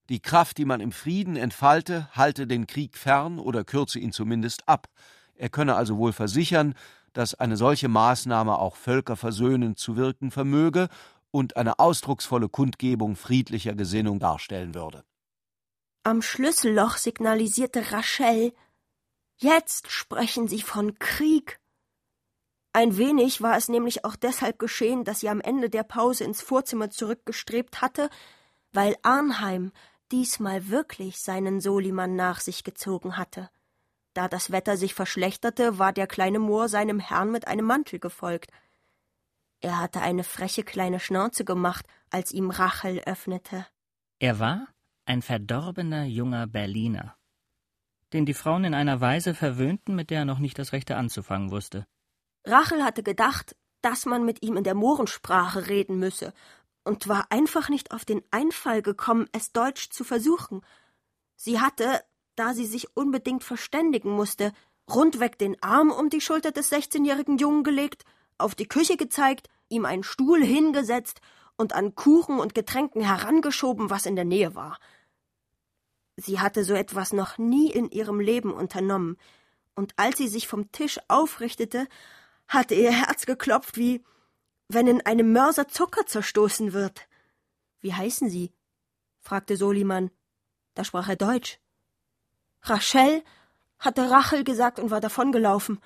[0.08, 4.68] Die Kraft, die man im Frieden entfalte, halte den Krieg fern oder kürze ihn zumindest
[4.68, 4.86] ab.
[5.34, 6.74] Er könne also wohl versichern,
[7.12, 10.88] dass eine solche Maßnahme auch völkerversöhnend zu wirken vermöge
[11.36, 15.04] und eine ausdrucksvolle Kundgebung friedlicher Gesinnung darstellen würde.
[16.02, 18.54] Am Schlüsselloch signalisierte Rachel
[19.36, 21.60] Jetzt sprechen Sie von Krieg.
[22.72, 26.40] Ein wenig war es nämlich auch deshalb geschehen, dass sie am Ende der Pause ins
[26.40, 28.08] Vorzimmer zurückgestrebt hatte,
[28.72, 29.72] weil Arnheim
[30.12, 33.50] diesmal wirklich seinen Soliman nach sich gezogen hatte.
[34.14, 38.50] Da das Wetter sich verschlechterte, war der kleine Mohr seinem Herrn mit einem Mantel gefolgt.
[39.66, 43.66] Er hatte eine freche kleine Schnauze gemacht, als ihm Rachel öffnete.
[44.20, 44.68] Er war
[45.06, 47.16] ein verdorbener junger Berliner,
[48.12, 51.50] den die Frauen in einer Weise verwöhnten, mit der er noch nicht das Rechte anzufangen
[51.50, 51.84] wusste.
[52.44, 56.32] Rachel hatte gedacht, dass man mit ihm in der Mohrensprache reden müsse,
[56.84, 60.60] und war einfach nicht auf den Einfall gekommen, es Deutsch zu versuchen.
[61.34, 62.04] Sie hatte,
[62.36, 64.52] da sie sich unbedingt verständigen musste,
[64.88, 68.04] rundweg den Arm um die Schulter des sechzehnjährigen Jungen gelegt,
[68.38, 71.20] auf die Küche gezeigt, ihm einen Stuhl hingesetzt
[71.56, 74.78] und an Kuchen und Getränken herangeschoben, was in der Nähe war.
[76.16, 79.16] Sie hatte so etwas noch nie in ihrem Leben unternommen,
[79.74, 81.86] und als sie sich vom Tisch aufrichtete,
[82.48, 84.02] hatte ihr Herz geklopft, wie
[84.68, 87.06] wenn in einem Mörser Zucker zerstoßen wird.
[87.80, 88.52] Wie heißen Sie?
[89.20, 90.10] fragte Soliman.
[90.74, 91.60] Da sprach er Deutsch.
[92.62, 93.22] Rachel
[93.78, 95.80] hatte Rachel gesagt und war davongelaufen.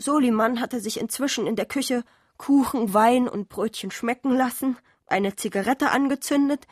[0.00, 2.04] Soliman hatte sich inzwischen in der Küche
[2.38, 6.66] Kuchen, Wein und Brötchen schmecken lassen, eine Zigarette angezündet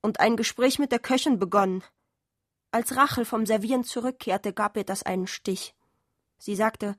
[0.00, 1.82] und ein Gespräch mit der Köchin begonnen.
[2.70, 5.74] Als Rachel vom Servieren zurückkehrte, gab ihr das einen Stich.
[6.38, 6.96] Sie sagte,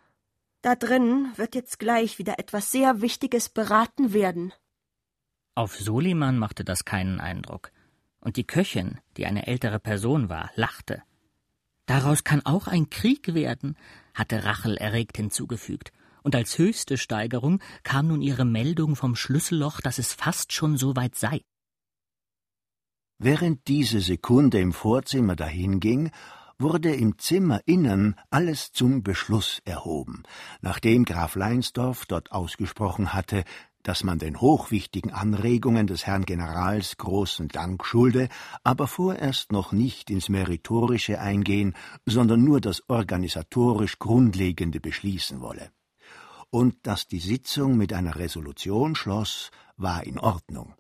[0.62, 4.54] da drinnen wird jetzt gleich wieder etwas sehr Wichtiges beraten werden.
[5.56, 7.72] Auf Soliman machte das keinen Eindruck.
[8.20, 11.02] Und die Köchin, die eine ältere Person war, lachte.
[11.88, 13.76] Daraus kann auch ein Krieg werden,
[14.14, 15.92] hatte Rachel erregt hinzugefügt.
[16.24, 20.96] Und als höchste Steigerung kam nun ihre Meldung vom Schlüsselloch, dass es fast schon so
[20.96, 21.42] weit sei.
[23.18, 26.12] Während diese Sekunde im Vorzimmer dahinging,
[26.58, 30.24] wurde im Zimmerinnern alles zum Beschluss erhoben,
[30.62, 33.44] nachdem Graf Leinsdorf dort ausgesprochen hatte,
[33.84, 38.30] dass man den hochwichtigen Anregungen des Herrn Generals großen Dank schulde,
[38.64, 41.74] aber vorerst noch nicht ins Meritorische eingehen,
[42.06, 45.72] sondern nur das organisatorisch Grundlegende beschließen wolle.
[46.52, 50.76] Und dass die Sitzung mit einer Resolution schloss, war in Ordnung.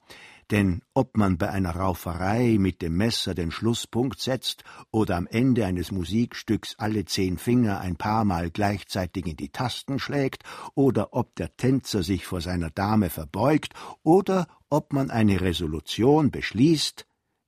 [0.51, 5.65] Denn ob man bei einer Rauferei mit dem Messer den Schlusspunkt setzt oder am Ende
[5.65, 10.43] eines Musikstücks alle zehn Finger ein paar Mal gleichzeitig in die Tasten schlägt,
[10.75, 17.05] oder ob der Tänzer sich vor seiner Dame verbeugt, oder ob man eine Resolution beschließt,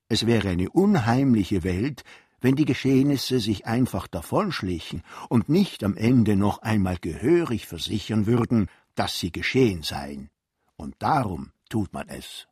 [0.08, 2.04] es wäre eine unheimliche Welt,
[2.44, 8.70] wenn die Geschehnisse sich einfach davonschlichen und nicht am Ende noch einmal gehörig versichern würden,
[8.96, 10.30] dass sie geschehen seien.
[10.76, 12.48] Und darum tut man es.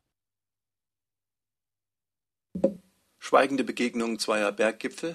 [3.18, 5.14] Schweigende Begegnung zweier Berggipfel.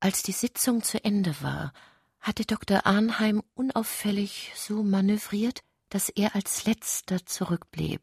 [0.00, 1.72] Als die Sitzung zu Ende war,
[2.20, 2.86] hatte Dr.
[2.86, 8.00] Arnheim unauffällig so manövriert, dass er als letzter zurückblieb.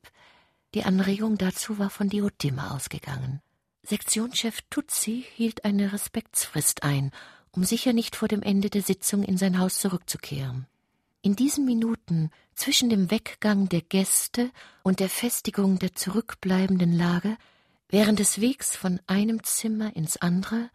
[0.73, 3.41] Die Anregung dazu war von Diotima ausgegangen.
[3.89, 7.09] Sektionschef Tutsi hielt eine Respektsfrist ein,
[7.49, 10.67] um sicher nicht vor dem Ende der Sitzung in sein Haus zurückzukehren.
[11.23, 14.51] In diesen Minuten zwischen dem Weggang der Gäste
[14.83, 17.35] und der Festigung der zurückbleibenden Lage,
[17.89, 20.69] während des Wegs von einem Zimmer ins andere,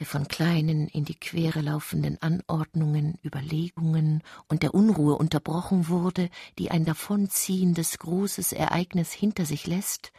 [0.00, 6.72] der von kleinen in die Quere laufenden Anordnungen, Überlegungen und der Unruhe unterbrochen wurde, die
[6.72, 10.10] ein davonziehendes großes Ereignis hinter sich lässt,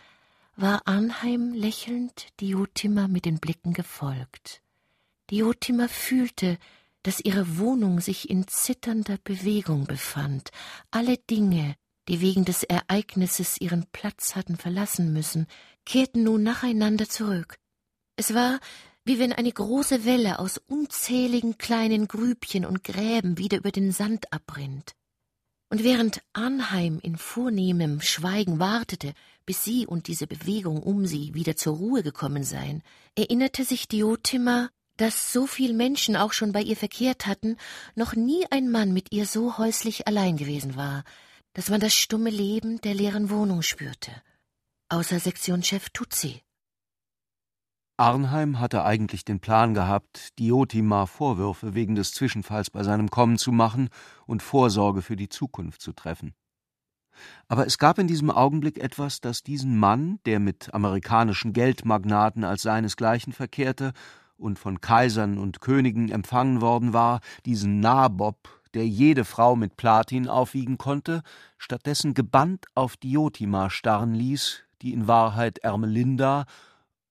[0.61, 4.61] war Arnheim lächelnd Diotima mit den Blicken gefolgt.
[5.31, 6.57] Diotima fühlte,
[7.03, 10.51] dass ihre Wohnung sich in zitternder Bewegung befand.
[10.91, 11.75] Alle Dinge,
[12.09, 15.47] die wegen des Ereignisses ihren Platz hatten verlassen müssen,
[15.85, 17.57] kehrten nun nacheinander zurück.
[18.17, 18.59] Es war,
[19.05, 24.33] wie wenn eine große Welle aus unzähligen kleinen Grübchen und Gräben wieder über den Sand
[24.33, 24.93] abrinnt.
[25.69, 29.13] Und während Arnheim in vornehmem Schweigen wartete,
[29.45, 32.81] bis sie und diese Bewegung um sie wieder zur Ruhe gekommen seien,
[33.15, 37.55] erinnerte sich Diotima, dass so viel Menschen auch schon bei ihr verkehrt hatten,
[37.95, 41.03] noch nie ein Mann mit ihr so häuslich allein gewesen war,
[41.53, 44.11] dass man das stumme Leben der leeren Wohnung spürte.
[44.89, 46.41] Außer Sektionschef Tutsi.
[47.99, 53.51] Arnheim hatte eigentlich den Plan gehabt, Diotima Vorwürfe wegen des Zwischenfalls bei seinem Kommen zu
[53.51, 53.89] machen
[54.25, 56.33] und Vorsorge für die Zukunft zu treffen.
[57.49, 62.61] Aber es gab in diesem Augenblick etwas, das diesen Mann, der mit amerikanischen Geldmagnaten als
[62.61, 63.91] seinesgleichen verkehrte
[64.37, 68.37] und von Kaisern und Königen empfangen worden war, diesen Nabob,
[68.73, 71.21] der jede Frau mit Platin aufwiegen konnte,
[71.57, 76.45] stattdessen gebannt auf Diotima starren ließ, die in Wahrheit Ermelinda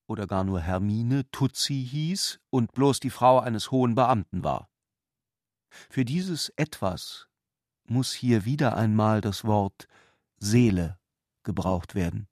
[0.09, 4.69] oder gar nur Hermine Tutsi hieß und bloß die Frau eines hohen Beamten war.
[5.91, 7.29] Für dieses Etwas
[7.85, 9.87] muss hier wieder einmal das Wort
[10.39, 10.99] Seele
[11.45, 12.27] gebraucht werden.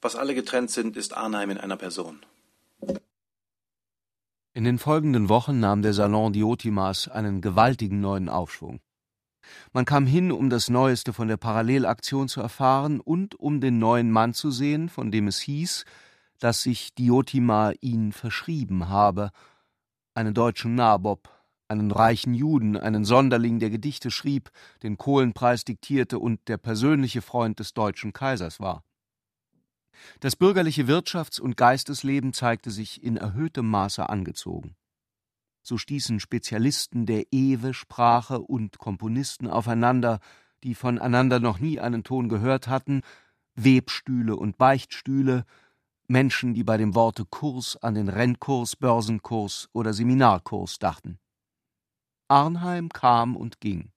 [0.00, 2.26] Was alle getrennt sind, ist Arnheim in einer Person.
[4.52, 8.80] In den folgenden Wochen nahm der Salon Diotimas einen gewaltigen neuen Aufschwung.
[9.72, 14.10] Man kam hin, um das Neueste von der Parallelaktion zu erfahren und um den neuen
[14.10, 15.84] Mann zu sehen, von dem es hieß,
[16.38, 19.30] dass sich Diotima ihn verschrieben habe,
[20.14, 21.28] einen deutschen Nabob,
[21.68, 24.50] einen reichen Juden, einen Sonderling, der Gedichte schrieb,
[24.82, 28.84] den Kohlenpreis diktierte und der persönliche Freund des deutschen Kaisers war.
[30.20, 34.76] Das bürgerliche Wirtschafts- und Geistesleben zeigte sich in erhöhtem Maße angezogen.
[35.66, 40.20] So stießen Spezialisten der Ewe-Sprache und Komponisten aufeinander,
[40.62, 43.00] die voneinander noch nie einen Ton gehört hatten,
[43.54, 45.46] Webstühle und Beichtstühle,
[46.06, 51.18] Menschen, die bei dem Worte Kurs an den Rennkurs, Börsenkurs oder Seminarkurs dachten.
[52.28, 53.90] Arnheim kam und ging.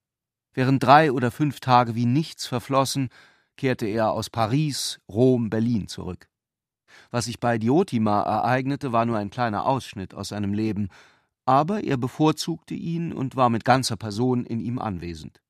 [0.53, 3.09] Während drei oder fünf Tage wie nichts verflossen,
[3.57, 6.29] kehrte er aus Paris, Rom, Berlin zurück.
[7.11, 10.87] Was sich bei Diotima ereignete, war nur ein kleiner Ausschnitt aus seinem Leben,
[11.47, 15.41] aber er bevorzugte ihn und war mit ganzer Person in ihm anwesend.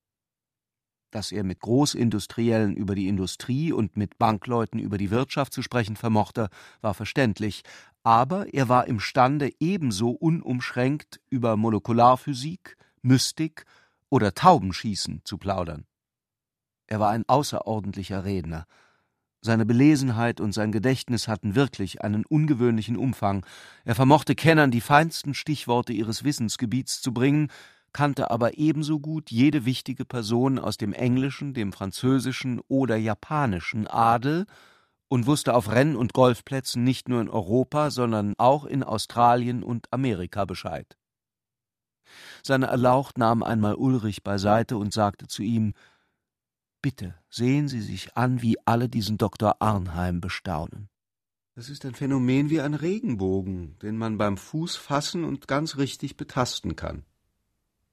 [1.10, 5.96] Dass er mit Großindustriellen über die Industrie und mit Bankleuten über die Wirtschaft zu sprechen
[5.96, 6.50] vermochte,
[6.82, 7.64] war verständlich,
[8.04, 13.66] aber er war imstande, ebenso unumschränkt über Molekularphysik, Mystik
[14.10, 15.88] oder Taubenschießen zu plaudern.
[16.86, 18.68] Er war ein außerordentlicher Redner,
[19.42, 23.46] seine Belesenheit und sein Gedächtnis hatten wirklich einen ungewöhnlichen Umfang.
[23.86, 27.50] Er vermochte Kennern die feinsten Stichworte ihres Wissensgebiets zu bringen,
[27.94, 34.46] kannte aber ebenso gut jede wichtige Person aus dem englischen, dem französischen oder japanischen Adel
[35.08, 39.88] und wusste auf Renn- und Golfplätzen nicht nur in Europa, sondern auch in Australien und
[39.92, 40.98] Amerika Bescheid.
[42.44, 45.74] Seine Erlaucht nahm einmal Ulrich beiseite und sagte zu ihm
[46.82, 49.62] Bitte sehen Sie sich an, wie alle diesen Dr.
[49.62, 50.90] Arnheim bestaunen.
[51.56, 56.16] Das ist ein Phänomen wie ein Regenbogen, den man beim Fuß fassen und ganz richtig
[56.16, 57.04] betasten kann.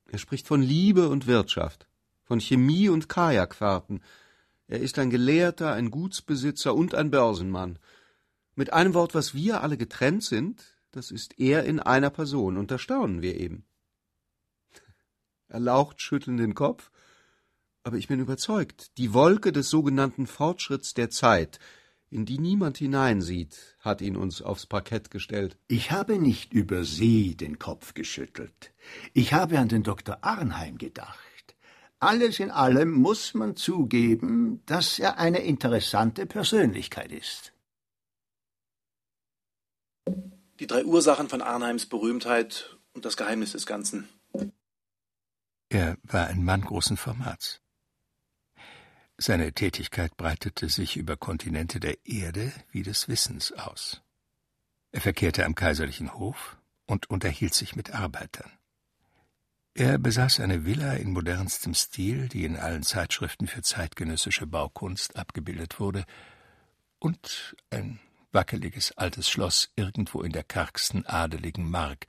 [0.06, 1.88] Er spricht von Liebe und Wirtschaft,
[2.24, 4.02] von Chemie und Kajakfahrten.
[4.68, 7.78] Er ist ein Gelehrter, ein Gutsbesitzer und ein Börsenmann.
[8.54, 12.70] Mit einem Wort, was wir alle getrennt sind, das ist er in einer Person, und
[12.70, 13.64] da staunen wir eben.
[15.48, 16.90] Er laucht schüttelnd den Kopf
[17.84, 21.60] aber ich bin überzeugt, die Wolke des sogenannten Fortschritts der Zeit,
[22.10, 25.58] in die niemand hineinsieht, hat ihn uns aufs Parkett gestellt.
[25.68, 28.72] Ich habe nicht über Sie den Kopf geschüttelt.
[29.12, 30.18] Ich habe an den Dr.
[30.22, 31.18] Arnheim gedacht.
[31.98, 37.52] Alles in allem muss man zugeben, dass er eine interessante Persönlichkeit ist.
[40.60, 44.08] Die drei Ursachen von Arnheims Berühmtheit und das Geheimnis des Ganzen.
[45.68, 47.63] Er war ein Mann großen Formats.
[49.16, 54.02] Seine Tätigkeit breitete sich über Kontinente der Erde wie des Wissens aus.
[54.90, 58.50] Er verkehrte am kaiserlichen Hof und unterhielt sich mit Arbeitern.
[59.76, 65.80] Er besaß eine Villa in modernstem Stil, die in allen Zeitschriften für zeitgenössische Baukunst abgebildet
[65.80, 66.04] wurde,
[67.00, 67.98] und ein
[68.32, 72.06] wackeliges altes Schloss irgendwo in der kargsten adeligen Mark,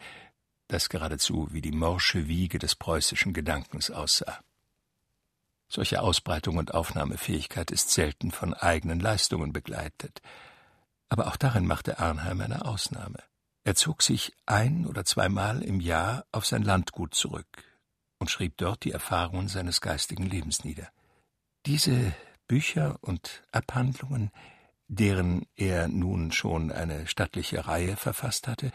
[0.67, 4.39] das geradezu wie die morsche Wiege des preußischen Gedankens aussah.
[5.67, 10.21] Solche Ausbreitung und Aufnahmefähigkeit ist selten von eigenen Leistungen begleitet.
[11.09, 13.19] Aber auch darin machte Arnheim eine Ausnahme.
[13.63, 17.63] Er zog sich ein oder zweimal im Jahr auf sein Landgut zurück
[18.19, 20.87] und schrieb dort die Erfahrungen seines geistigen Lebens nieder.
[21.65, 22.13] Diese
[22.47, 24.31] Bücher und Abhandlungen,
[24.87, 28.71] deren er nun schon eine stattliche Reihe verfasst hatte,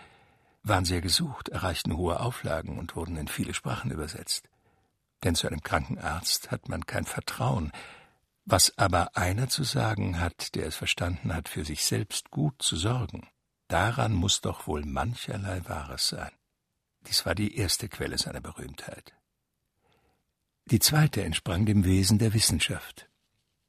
[0.65, 4.50] waren sehr gesucht, erreichten hohe Auflagen und wurden in viele Sprachen übersetzt
[5.25, 7.73] denn zu einem kranken Arzt hat man kein Vertrauen.
[8.45, 12.77] Was aber einer zu sagen hat, der es verstanden hat, für sich selbst gut zu
[12.77, 13.29] sorgen,
[13.69, 16.33] daran muss doch wohl mancherlei Wahres sein.
[17.07, 19.15] Dies war die erste Quelle seiner Berühmtheit.
[20.67, 23.09] Die zweite entsprang dem Wesen der Wissenschaft.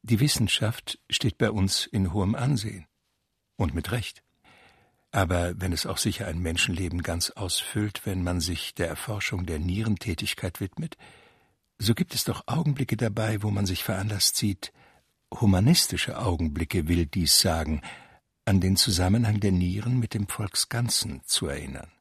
[0.04, 2.88] Die Wissenschaft steht bei uns in hohem Ansehen.
[3.56, 4.24] Und mit Recht.
[5.12, 9.60] Aber wenn es auch sicher ein Menschenleben ganz ausfüllt, wenn man sich der Erforschung der
[9.60, 10.98] Nierentätigkeit widmet,
[11.82, 14.72] so gibt es doch Augenblicke dabei, wo man sich veranlasst sieht,
[15.34, 17.82] humanistische Augenblicke will dies sagen,
[18.46, 21.92] an den Zusammenhang der Nieren mit dem Volksganzen zu erinnern.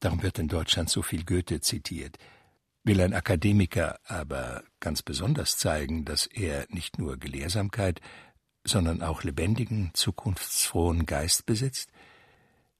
[0.00, 2.18] Darum wird in Deutschland so viel Goethe zitiert.
[2.82, 8.00] Will ein Akademiker aber ganz besonders zeigen, dass er nicht nur Gelehrsamkeit,
[8.64, 11.90] sondern auch lebendigen, zukunftsfrohen Geist besitzt,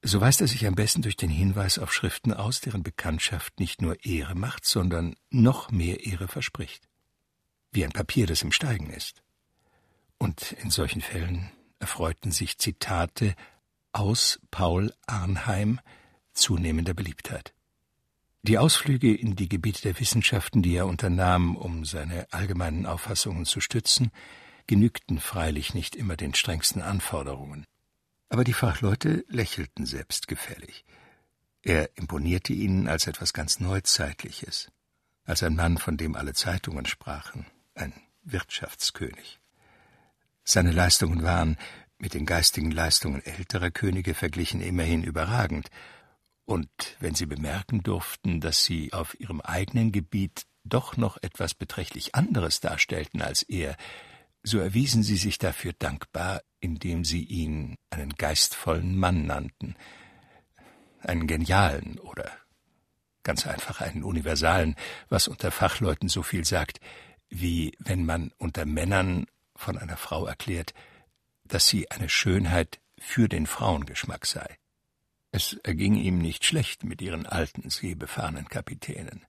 [0.02, 3.82] so weist er sich am besten durch den Hinweis auf Schriften aus, deren Bekanntschaft nicht
[3.82, 6.88] nur Ehre macht, sondern noch mehr Ehre verspricht.
[7.72, 9.22] Wie ein Papier, das im Steigen ist.
[10.18, 13.34] Und in solchen Fällen erfreuten sich Zitate
[13.92, 15.80] aus Paul Arnheim
[16.32, 17.52] zunehmender Beliebtheit.
[18.42, 23.60] Die Ausflüge in die Gebiete der Wissenschaften, die er unternahm, um seine allgemeinen Auffassungen zu
[23.60, 24.10] stützen,
[24.66, 27.66] genügten freilich nicht immer den strengsten Anforderungen.
[28.28, 30.84] Aber die Fachleute lächelten selbstgefällig.
[31.62, 34.70] Er imponierte ihnen als etwas ganz Neuzeitliches,
[35.24, 39.40] als ein Mann, von dem alle Zeitungen sprachen, ein Wirtschaftskönig.
[40.44, 41.56] Seine Leistungen waren,
[41.98, 45.68] mit den geistigen Leistungen älterer Könige verglichen, immerhin überragend,
[46.44, 46.70] und
[47.00, 52.60] wenn sie bemerken durften, dass sie auf ihrem eigenen Gebiet doch noch etwas beträchtlich anderes
[52.60, 53.76] darstellten als er,
[54.42, 59.76] so erwiesen sie sich dafür dankbar, indem sie ihn einen geistvollen Mann nannten,
[61.00, 62.30] einen genialen oder
[63.22, 64.74] ganz einfach einen universalen,
[65.08, 66.80] was unter Fachleuten so viel sagt,
[67.28, 70.72] wie wenn man unter Männern von einer Frau erklärt,
[71.44, 74.58] dass sie eine Schönheit für den Frauengeschmack sei.
[75.30, 79.26] Es erging ihm nicht schlecht mit ihren alten, seebefahrenen Kapitänen.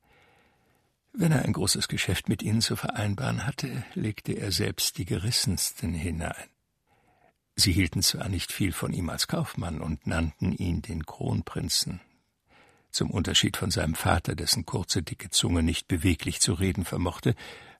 [1.21, 5.93] Wenn er ein großes Geschäft mit ihnen zu vereinbaren hatte, legte er selbst die gerissensten
[5.93, 6.47] hinein.
[7.57, 11.99] Sie hielten zwar nicht viel von ihm als Kaufmann und nannten ihn den Kronprinzen,
[12.89, 17.35] zum Unterschied von seinem Vater, dessen kurze, dicke Zunge nicht beweglich zu reden vermochte,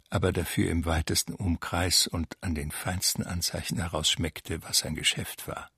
[0.09, 5.71] aber dafür im weitesten Umkreis und an den feinsten Anzeichen herausschmeckte, was sein Geschäft war.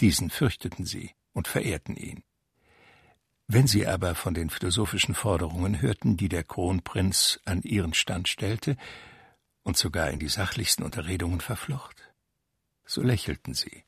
[0.00, 2.24] Diesen fürchteten sie und verehrten ihn.
[3.50, 8.76] Wenn sie aber von den philosophischen Forderungen hörten, die der Kronprinz an ihren Stand stellte
[9.62, 12.12] und sogar in die sachlichsten Unterredungen verflocht,
[12.84, 13.84] so lächelten sie.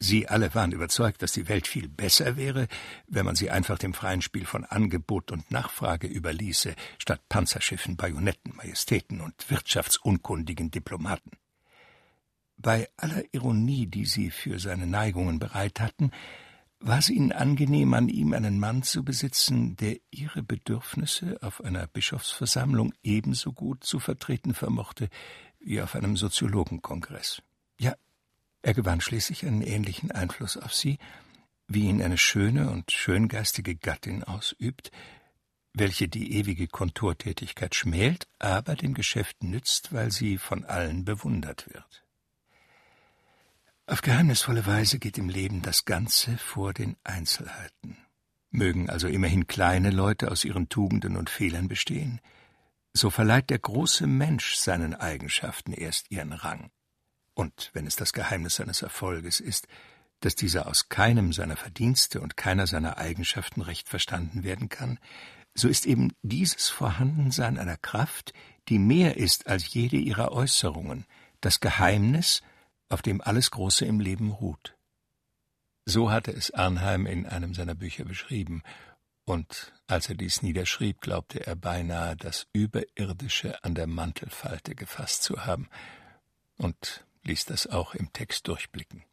[0.00, 2.66] Sie alle waren überzeugt, dass die Welt viel besser wäre,
[3.06, 8.56] wenn man sie einfach dem freien Spiel von Angebot und Nachfrage überließe, statt Panzerschiffen, Bajonetten,
[8.56, 11.30] Majestäten und wirtschaftsunkundigen Diplomaten.
[12.58, 16.10] Bei aller Ironie, die sie für seine Neigungen bereit hatten,
[16.86, 21.86] war es Ihnen angenehm, an ihm einen Mann zu besitzen, der Ihre Bedürfnisse auf einer
[21.86, 25.08] Bischofsversammlung ebenso gut zu vertreten vermochte
[25.58, 27.42] wie auf einem Soziologenkongress?
[27.78, 27.94] Ja,
[28.62, 30.98] er gewann schließlich einen ähnlichen Einfluss auf Sie,
[31.66, 34.92] wie ihn eine schöne und schöngeistige Gattin ausübt,
[35.74, 42.05] welche die ewige Kontortätigkeit schmält, aber dem Geschäft nützt, weil sie von allen bewundert wird.
[43.88, 47.96] Auf geheimnisvolle Weise geht im Leben das Ganze vor den Einzelheiten.
[48.50, 52.20] Mögen also immerhin kleine Leute aus ihren Tugenden und Fehlern bestehen,
[52.92, 56.70] so verleiht der große Mensch seinen Eigenschaften erst ihren Rang.
[57.34, 59.68] Und wenn es das Geheimnis seines Erfolges ist,
[60.18, 64.98] dass dieser aus keinem seiner Verdienste und keiner seiner Eigenschaften recht verstanden werden kann,
[65.54, 68.32] so ist eben dieses Vorhandensein einer Kraft,
[68.68, 71.06] die mehr ist als jede ihrer Äußerungen,
[71.40, 72.42] das Geheimnis,
[72.88, 74.76] auf dem alles Große im Leben ruht.
[75.84, 78.62] So hatte es Arnheim in einem seiner Bücher beschrieben,
[79.24, 85.44] und als er dies niederschrieb, glaubte er beinahe, das Überirdische an der Mantelfalte gefasst zu
[85.44, 85.68] haben,
[86.58, 89.04] und ließ das auch im Text durchblicken.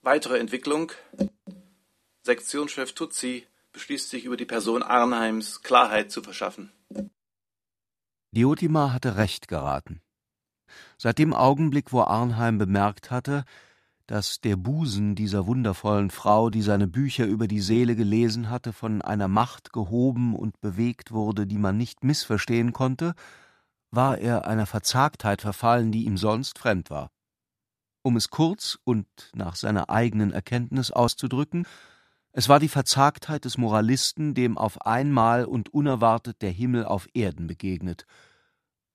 [0.00, 0.92] Weitere Entwicklung
[2.22, 6.72] Sektionschef Tutsi beschließt sich über die Person Arnheims Klarheit zu verschaffen.
[8.30, 10.00] Diotima hatte recht geraten.
[10.98, 13.44] Seit dem Augenblick, wo Arnheim bemerkt hatte,
[14.06, 19.00] dass der Busen dieser wundervollen Frau, die seine Bücher über die Seele gelesen hatte, von
[19.00, 23.14] einer Macht gehoben und bewegt wurde, die man nicht missverstehen konnte,
[23.90, 27.10] war er einer Verzagtheit verfallen, die ihm sonst fremd war.
[28.02, 31.66] Um es kurz und nach seiner eigenen Erkenntnis auszudrücken,
[32.32, 37.46] es war die Verzagtheit des Moralisten, dem auf einmal und unerwartet der Himmel auf Erden
[37.46, 38.06] begegnet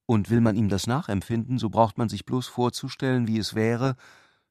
[0.10, 3.95] und will man ihm das nachempfinden, so braucht man sich bloß vorzustellen, wie es wäre,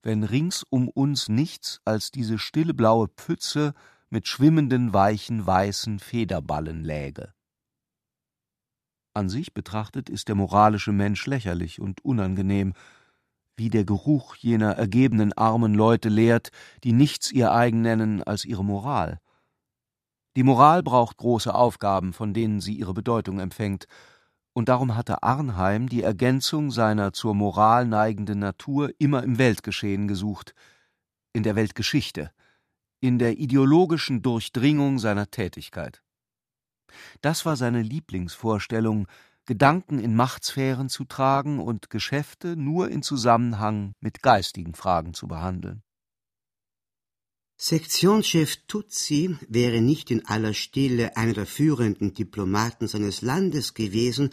[0.04, 3.74] wenn rings um uns nichts als diese stille blaue Pfütze
[4.08, 7.32] mit schwimmenden, weichen, weißen Federballen läge.
[9.14, 12.72] An sich betrachtet ist der moralische Mensch lächerlich und unangenehm,
[13.56, 16.50] wie der Geruch jener ergebenen armen Leute lehrt,
[16.84, 19.18] die nichts ihr eigen nennen als ihre Moral.
[20.36, 23.88] Die Moral braucht große Aufgaben, von denen sie ihre Bedeutung empfängt,
[24.58, 30.52] und darum hatte Arnheim die Ergänzung seiner zur Moral neigenden Natur immer im Weltgeschehen gesucht.
[31.32, 32.32] in der Weltgeschichte,
[32.98, 36.02] in der ideologischen Durchdringung seiner Tätigkeit.
[37.20, 39.06] Das war seine Lieblingsvorstellung,
[39.44, 45.84] Gedanken in Machtsphären zu tragen und Geschäfte nur in Zusammenhang mit geistigen Fragen zu behandeln.
[47.60, 54.30] Sektionschef Tutsi wäre nicht in aller Stille einer der führenden Diplomaten seines Landes gewesen,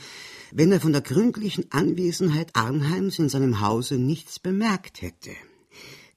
[0.51, 5.31] wenn er von der gründlichen Anwesenheit Arnheims in seinem Hause nichts bemerkt hätte.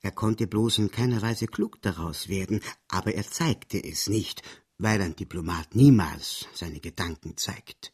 [0.02, 4.42] Er konnte bloß in keiner Weise klug daraus werden, aber er zeigte es nicht,
[4.76, 7.90] weil ein Diplomat niemals seine Gedanken zeigt.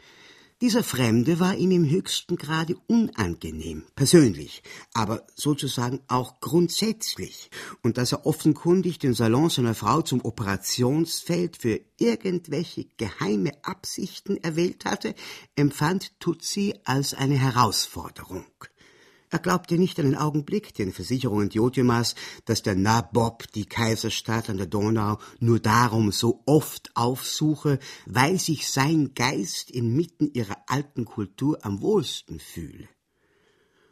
[0.61, 7.50] Dieser Fremde war ihm im höchsten Grade unangenehm, persönlich, aber sozusagen auch grundsätzlich,
[7.82, 14.84] und dass er offenkundig den Salon seiner Frau zum Operationsfeld für irgendwelche geheime Absichten erwählt
[14.84, 15.16] hatte,
[15.57, 18.46] empfand Tutsi als eine Herausforderung.
[19.35, 22.14] Er glaubte nicht einen Augenblick den Versicherungen Diotimas,
[22.45, 28.68] dass der Nabob die Kaiserstadt an der Donau nur darum so oft aufsuche, weil sich
[28.68, 32.89] sein Geist inmitten ihrer alten Kultur am wohlsten fühle.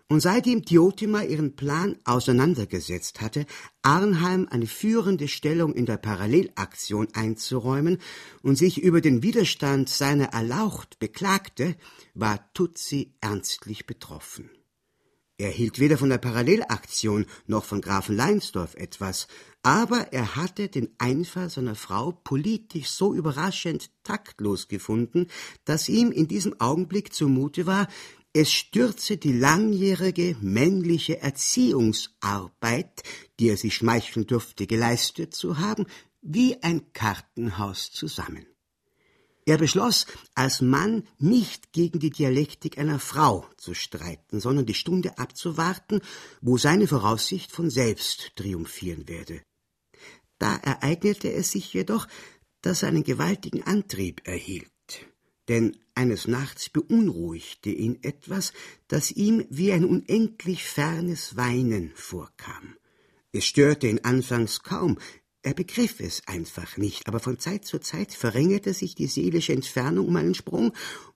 [0.08, 3.44] Und seitdem Diotima ihren Plan auseinandergesetzt hatte,
[3.82, 7.98] Arnheim eine führende Stellung in der Parallelaktion einzuräumen
[8.42, 11.74] und sich über den Widerstand seiner erlaucht beklagte,
[12.14, 14.48] war Tutsi ernstlich betroffen.
[15.38, 19.26] Er hielt weder von der Parallelaktion noch von Grafen Leinsdorf etwas,
[19.62, 25.28] aber er hatte den Einfall seiner Frau politisch so überraschend taktlos gefunden,
[25.64, 27.88] dass ihm in diesem Augenblick zumute war,
[28.34, 33.02] es stürze die langjährige männliche Erziehungsarbeit,
[33.38, 35.86] die er sich schmeicheln durfte, geleistet zu haben,
[36.22, 38.46] wie ein Kartenhaus zusammen.
[39.44, 45.18] Er beschloss, als Mann nicht gegen die Dialektik einer Frau zu streiten, sondern die Stunde
[45.18, 46.00] abzuwarten,
[46.40, 49.42] wo seine Voraussicht von selbst triumphieren werde.
[50.38, 52.06] Da ereignete es sich jedoch,
[52.60, 54.70] dass er einen gewaltigen Antrieb erhielt.
[55.48, 58.52] Denn eines Nachts beunruhigte ihn etwas,
[58.86, 62.76] das ihm wie ein unendlich fernes Weinen vorkam.
[63.32, 64.98] Es störte ihn anfangs kaum,
[65.42, 70.06] er begriff es einfach nicht, aber von Zeit zu Zeit verringerte sich die seelische Entfernung
[70.06, 70.72] um einen Sprung,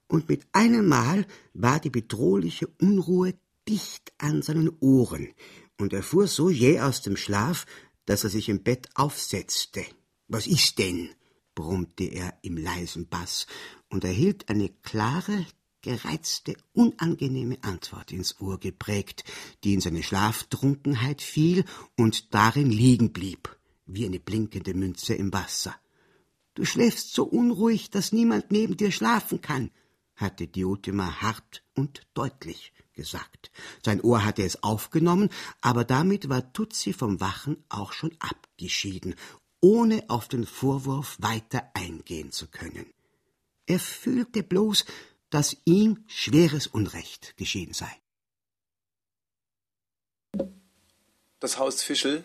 [0.09, 3.33] und mit einem Mal war die bedrohliche Unruhe
[3.67, 5.33] dicht an seinen Ohren,
[5.77, 7.65] und er fuhr so jäh aus dem Schlaf,
[8.05, 9.85] dass er sich im Bett aufsetzte.
[10.27, 11.09] Was ist denn?
[11.55, 13.47] brummte er im leisen Bass
[13.89, 15.45] und erhielt eine klare,
[15.81, 19.23] gereizte, unangenehme Antwort ins Ohr geprägt,
[19.63, 21.65] die in seine Schlaftrunkenheit fiel
[21.95, 23.56] und darin liegen blieb
[23.87, 25.75] wie eine blinkende Münze im Wasser.
[26.53, 29.71] Du schläfst so unruhig, dass niemand neben dir schlafen kann,
[30.15, 33.51] hatte Diotima hart und deutlich gesagt.
[33.85, 35.29] Sein Ohr hatte es aufgenommen,
[35.61, 39.15] aber damit war Tutsi vom Wachen auch schon abgeschieden,
[39.61, 42.91] ohne auf den Vorwurf weiter eingehen zu können.
[43.67, 44.85] Er fühlte bloß,
[45.29, 47.91] dass ihm schweres Unrecht geschehen sei.
[51.39, 52.23] Das Haus Fischel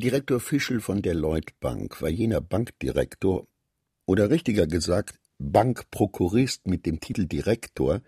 [0.00, 3.46] Direktor Fischel von der Lloyd Bank war jener Bankdirektor,
[4.06, 8.00] oder richtiger gesagt Bankprokurist mit dem Titel Direktor,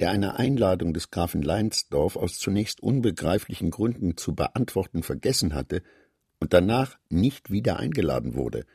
[0.00, 5.82] der eine Einladung des Grafen Leinsdorf aus zunächst unbegreiflichen Gründen zu beantworten vergessen hatte
[6.40, 8.66] und danach nicht wieder eingeladen wurde.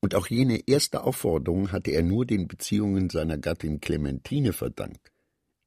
[0.00, 5.10] Und auch jene erste Aufforderung hatte er nur den Beziehungen seiner Gattin Clementine verdankt.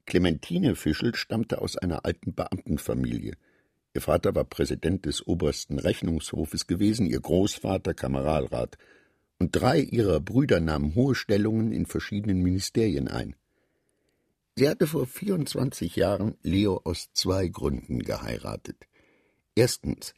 [0.05, 3.33] Clementine Fischel stammte aus einer alten Beamtenfamilie.
[3.99, 8.77] Ihr Vater war Präsident des obersten Rechnungshofes gewesen, ihr Großvater Kameralrat,
[9.39, 13.35] und drei ihrer Brüder nahmen hohe Stellungen in verschiedenen Ministerien ein.
[14.55, 18.77] Sie hatte vor 24 Jahren Leo aus zwei Gründen geheiratet.
[19.53, 20.13] Erstens,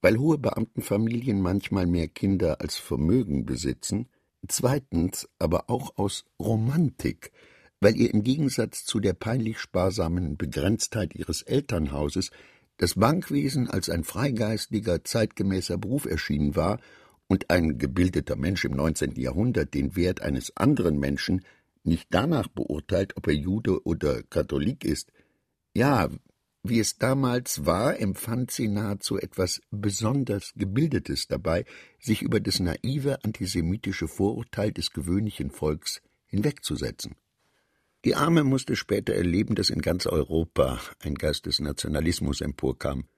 [0.00, 4.08] weil hohe Beamtenfamilien manchmal mehr Kinder als Vermögen besitzen,
[4.48, 7.30] zweitens aber auch aus Romantik,
[7.80, 12.30] weil ihr im Gegensatz zu der peinlich sparsamen Begrenztheit ihres Elternhauses
[12.78, 16.80] das Bankwesen als ein freigeistiger, zeitgemäßer Beruf erschienen war
[17.26, 19.16] und ein gebildeter Mensch im 19.
[19.16, 21.44] Jahrhundert den Wert eines anderen Menschen
[21.84, 25.12] nicht danach beurteilt, ob er Jude oder Katholik ist.
[25.74, 26.08] Ja,
[26.62, 31.64] wie es damals war, empfand sie nahezu etwas besonders Gebildetes dabei,
[31.98, 37.14] sich über das naive antisemitische Vorurteil des gewöhnlichen Volks hinwegzusetzen.
[38.04, 43.08] Die Arme musste später erleben, dass in ganz Europa ein Geist des Nationalismus emporkam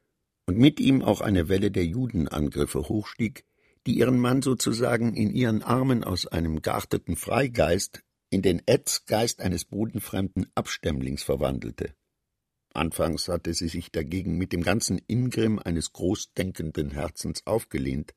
[0.47, 3.45] und mit ihm auch eine Welle der Judenangriffe hochstieg,
[3.87, 9.65] die ihren Mann sozusagen in ihren Armen aus einem geachteten Freigeist in den Etzgeist eines
[9.65, 11.95] bodenfremden Abstämmlings verwandelte.
[12.73, 18.15] Anfangs hatte sie sich dagegen mit dem ganzen Ingrimm eines großdenkenden Herzens aufgelehnt,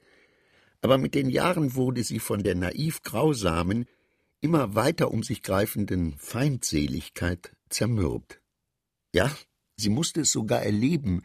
[0.82, 3.86] aber mit den Jahren wurde sie von der naiv grausamen,
[4.44, 8.42] immer weiter um sich greifenden Feindseligkeit zermürbt.
[9.16, 9.32] Ja,
[9.78, 11.22] sie musste es sogar erleben,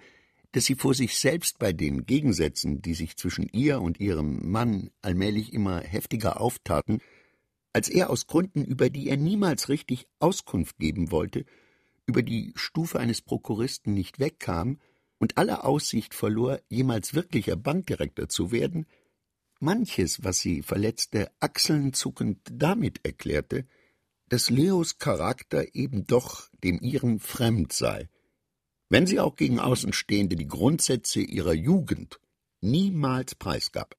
[0.53, 4.91] dass sie vor sich selbst bei den Gegensätzen, die sich zwischen ihr und ihrem Mann
[5.03, 7.01] allmählich immer heftiger auftaten,
[7.73, 11.45] als er aus Gründen, über die er niemals richtig Auskunft geben wollte,
[12.07, 14.79] über die Stufe eines Prokuristen nicht wegkam
[15.19, 18.87] und alle Aussicht verlor, jemals wirklicher Bankdirektor zu werden,
[19.61, 23.67] manches, was sie verletzte, achselnzuckend damit erklärte,
[24.29, 28.09] dass Leos Charakter eben doch dem ihren fremd sei,
[28.89, 32.21] wenn sie auch gegen Außenstehende die Grundsätze ihrer Jugend
[32.61, 33.97] niemals preisgab.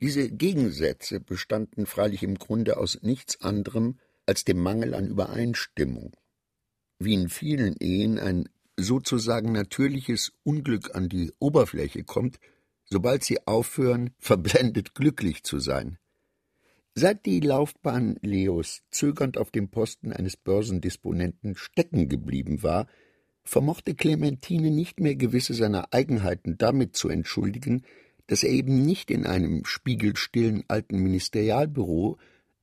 [0.00, 6.16] Diese Gegensätze bestanden freilich im Grunde aus nichts anderem als dem Mangel an Übereinstimmung.
[6.98, 12.38] Wie in vielen Ehen ein sozusagen natürliches Unglück an die Oberfläche kommt,
[12.92, 15.98] sobald sie aufhören, verblendet glücklich zu sein.
[16.94, 22.86] Seit die Laufbahn Leos zögernd auf dem Posten eines Börsendisponenten stecken geblieben war,
[23.44, 27.82] vermochte Clementine nicht mehr gewisse seiner Eigenheiten damit zu entschuldigen,
[28.26, 32.18] dass er eben nicht in einem spiegelstillen alten Ministerialbüro,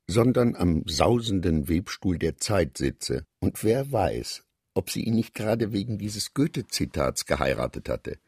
[0.08, 4.44] sondern am sausenden Webstuhl der Zeit sitze, und wer weiß,
[4.76, 8.20] ob sie ihn nicht gerade wegen dieses Goethe-Zitats geheiratet hatte.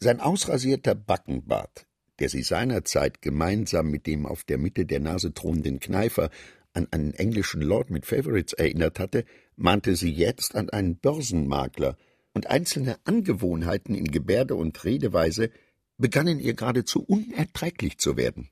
[0.00, 1.86] Sein ausrasierter Backenbart,
[2.18, 6.30] der sie seinerzeit gemeinsam mit dem auf der Mitte der Nase thronenden Kneifer
[6.72, 9.24] an einen englischen Lord mit Favorites erinnert hatte,
[9.56, 11.96] mahnte sie jetzt an einen Börsenmakler,
[12.34, 15.50] und einzelne Angewohnheiten in Gebärde und Redeweise
[15.96, 18.50] begannen ihr geradezu unerträglich zu werden.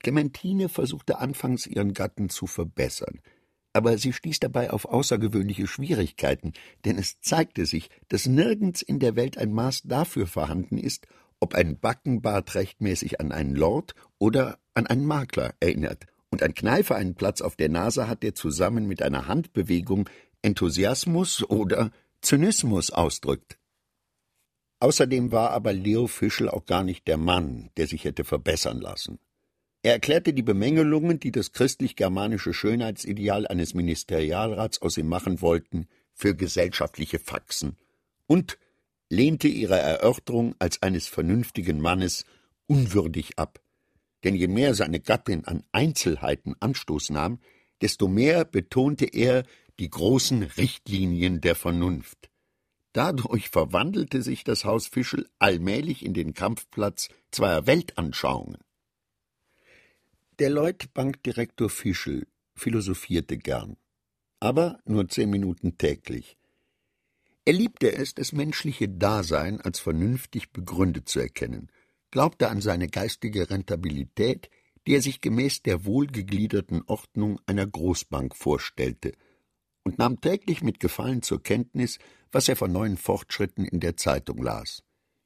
[0.00, 3.20] Clementine versuchte anfangs ihren Gatten zu verbessern,
[3.74, 6.54] aber sie stieß dabei auf außergewöhnliche Schwierigkeiten,
[6.84, 11.06] denn es zeigte sich, dass nirgends in der Welt ein Maß dafür vorhanden ist,
[11.40, 16.96] ob ein Backenbart rechtmäßig an einen Lord oder an einen Makler erinnert, und ein Kneifer
[16.96, 20.08] einen Platz auf der Nase hat, der zusammen mit einer Handbewegung
[20.42, 23.58] Enthusiasmus oder Zynismus ausdrückt.
[24.80, 29.18] Außerdem war aber Leo Fischel auch gar nicht der Mann, der sich hätte verbessern lassen.
[29.84, 36.34] Er erklärte die Bemängelungen, die das christlich-germanische Schönheitsideal eines Ministerialrats aus ihm machen wollten, für
[36.34, 37.76] gesellschaftliche Faxen
[38.26, 38.58] und
[39.08, 42.24] lehnte ihre Erörterung als eines vernünftigen Mannes
[42.66, 43.60] unwürdig ab
[44.24, 47.38] denn je mehr seine Gattin an Einzelheiten Anstoß nahm,
[47.82, 49.44] desto mehr betonte er
[49.78, 52.30] die großen Richtlinien der Vernunft.
[52.92, 58.58] Dadurch verwandelte sich das Haus Fischel allmählich in den Kampfplatz zweier Weltanschauungen.
[60.38, 63.76] Der Lloyd-Bankdirektor Fischel philosophierte gern,
[64.40, 66.36] aber nur zehn Minuten täglich.
[67.44, 71.70] Er liebte es, das menschliche Dasein als vernünftig begründet zu erkennen
[72.14, 74.48] glaubte an seine geistige Rentabilität,
[74.86, 79.14] die er sich gemäß der wohlgegliederten Ordnung einer Großbank vorstellte,
[79.82, 81.98] und nahm täglich mit Gefallen zur Kenntnis,
[82.30, 84.84] was er von neuen Fortschritten in der Zeitung las.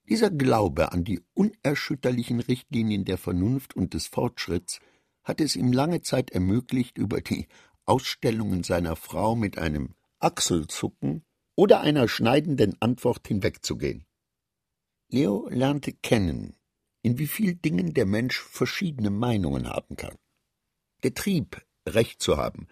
[0.08, 4.80] Dieser Glaube an die unerschütterlichen Richtlinien der Vernunft und des Fortschritts
[5.28, 7.46] hatte es ihm lange Zeit ermöglicht, über die
[7.84, 11.24] Ausstellungen seiner Frau mit einem Achselzucken
[11.54, 14.04] oder einer schneidenden Antwort hinwegzugehen.
[15.10, 16.56] Leo lernte kennen,
[17.02, 20.16] in wie vielen Dingen der Mensch verschiedene Meinungen haben kann.
[21.02, 22.66] Der Trieb, Recht zu haben,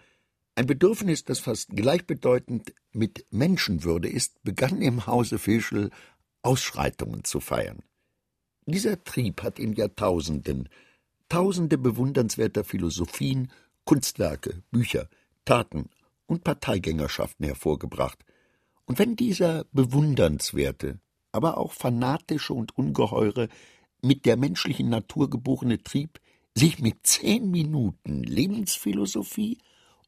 [0.55, 5.91] ein Bedürfnis, das fast gleichbedeutend mit Menschenwürde ist, begann im Hause Fischl
[6.41, 7.83] Ausschreitungen zu feiern.
[8.65, 10.69] Dieser Trieb hat in Jahrtausenden
[11.29, 13.51] tausende bewundernswerter Philosophien,
[13.85, 15.09] Kunstwerke, Bücher,
[15.45, 15.89] Taten
[16.25, 18.25] und Parteigängerschaften hervorgebracht.
[18.85, 20.99] Und wenn dieser bewundernswerte,
[21.31, 23.49] aber auch fanatische und ungeheure
[24.01, 26.19] mit der menschlichen Natur geborene Trieb
[26.55, 29.59] sich mit zehn Minuten Lebensphilosophie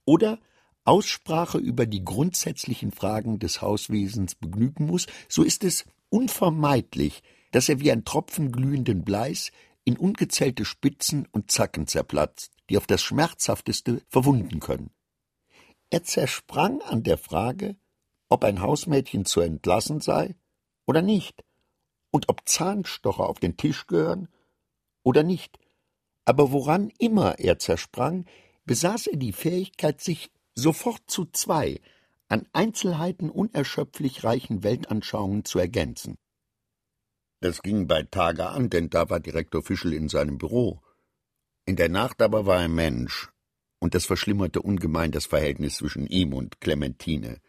[0.06, 0.40] oder
[0.84, 7.80] Aussprache über die grundsätzlichen Fragen des Hauswesens begnügen muss, so ist es unvermeidlich, dass er
[7.80, 9.52] wie ein Tropfen glühenden Bleis
[9.90, 14.92] in ungezählte Spitzen und Zacken zerplatzt, die auf das Schmerzhafteste verwunden können.
[15.90, 17.76] Er zersprang an der Frage,
[18.28, 20.36] ob ein Hausmädchen zu entlassen sei
[20.86, 21.44] oder nicht,
[22.12, 24.28] und ob Zahnstocher auf den Tisch gehören
[25.02, 25.58] oder nicht.
[26.24, 28.28] Aber woran immer er zersprang,
[28.66, 31.82] besaß er die Fähigkeit, sich sofort zu zwei
[32.28, 36.20] an Einzelheiten unerschöpflich reichen Weltanschauungen zu ergänzen.
[37.42, 40.82] Das ging bei Tage an, denn da war Direktor Fischel in seinem Büro.
[41.66, 43.30] In der Nacht aber war er Mensch,
[43.80, 47.40] und das verschlimmerte ungemein das Verhältnis zwischen ihm und Clementine.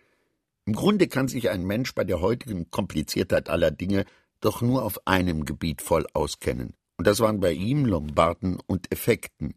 [0.65, 4.05] Im Grunde kann sich ein Mensch bei der heutigen Kompliziertheit aller Dinge
[4.41, 6.75] doch nur auf einem Gebiet voll auskennen.
[6.97, 9.55] Und das waren bei ihm Lombarden und Effekten,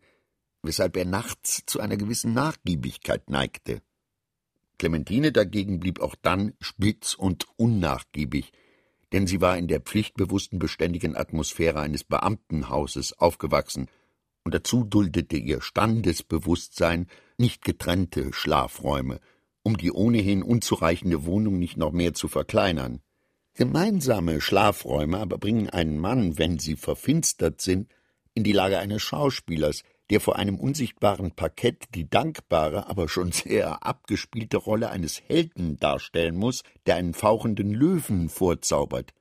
[0.63, 3.81] weshalb er nachts zu einer gewissen Nachgiebigkeit neigte.
[4.79, 8.51] Clementine dagegen blieb auch dann spitz und unnachgiebig,
[9.13, 13.87] denn sie war in der pflichtbewussten, beständigen Atmosphäre eines Beamtenhauses aufgewachsen,
[14.43, 17.07] und dazu duldete ihr Standesbewusstsein
[17.37, 19.19] nicht getrennte Schlafräume,
[19.61, 22.99] um die ohnehin unzureichende Wohnung nicht noch mehr zu verkleinern.
[23.53, 27.87] Gemeinsame Schlafräume aber bringen einen Mann, wenn sie verfinstert sind,
[28.33, 33.85] in die Lage eines Schauspielers, der vor einem unsichtbaren Parkett die dankbare, aber schon sehr
[33.85, 39.13] abgespielte Rolle eines Helden darstellen muss, der einen fauchenden Löwen vorzaubert.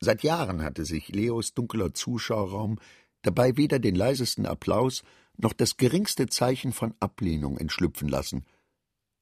[0.00, 2.78] Seit Jahren hatte sich Leos dunkler Zuschauerraum
[3.22, 5.02] dabei weder den leisesten Applaus
[5.36, 8.44] noch das geringste Zeichen von Ablehnung entschlüpfen lassen,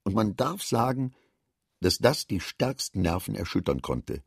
[0.04, 1.12] und man darf sagen,
[1.80, 4.22] dass das die stärksten Nerven erschüttern konnte.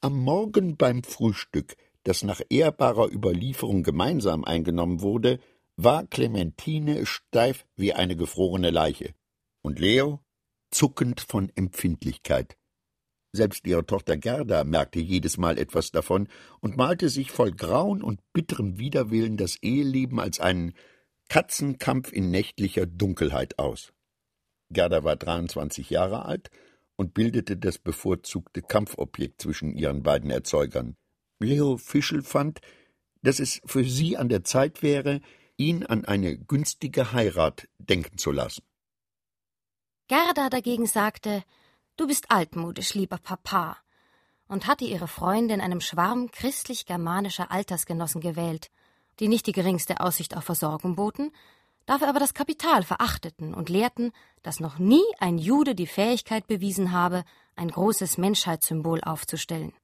[0.00, 5.40] Am Morgen beim Frühstück, das nach ehrbarer Überlieferung gemeinsam eingenommen wurde,
[5.78, 9.14] war Clementine steif wie eine gefrorene Leiche
[9.62, 10.20] und Leo
[10.72, 12.58] zuckend von Empfindlichkeit.
[13.32, 16.28] Selbst ihre Tochter Gerda merkte jedes Mal etwas davon
[16.60, 20.74] und malte sich voll Grauen und bitterem Widerwillen das Eheleben als einen
[21.28, 23.92] Katzenkampf in nächtlicher Dunkelheit aus.
[24.70, 26.50] Gerda war 23 Jahre alt
[26.96, 30.96] und bildete das bevorzugte Kampfobjekt zwischen ihren beiden Erzeugern.
[31.38, 32.60] Leo Fischel fand,
[33.22, 35.20] dass es für sie an der Zeit wäre,
[35.58, 38.62] ihn an eine günstige Heirat denken zu lassen.
[40.06, 41.44] Gerda dagegen sagte,
[41.96, 43.76] du bist altmodisch, lieber Papa,
[44.46, 48.70] und hatte ihre Freunde in einem Schwarm christlich-germanischer Altersgenossen gewählt,
[49.20, 51.30] die nicht die geringste Aussicht auf Versorgung boten,
[51.84, 56.92] dafür aber das Kapital verachteten und lehrten, dass noch nie ein Jude die Fähigkeit bewiesen
[56.92, 57.24] habe,
[57.56, 59.74] ein großes Menschheitssymbol aufzustellen.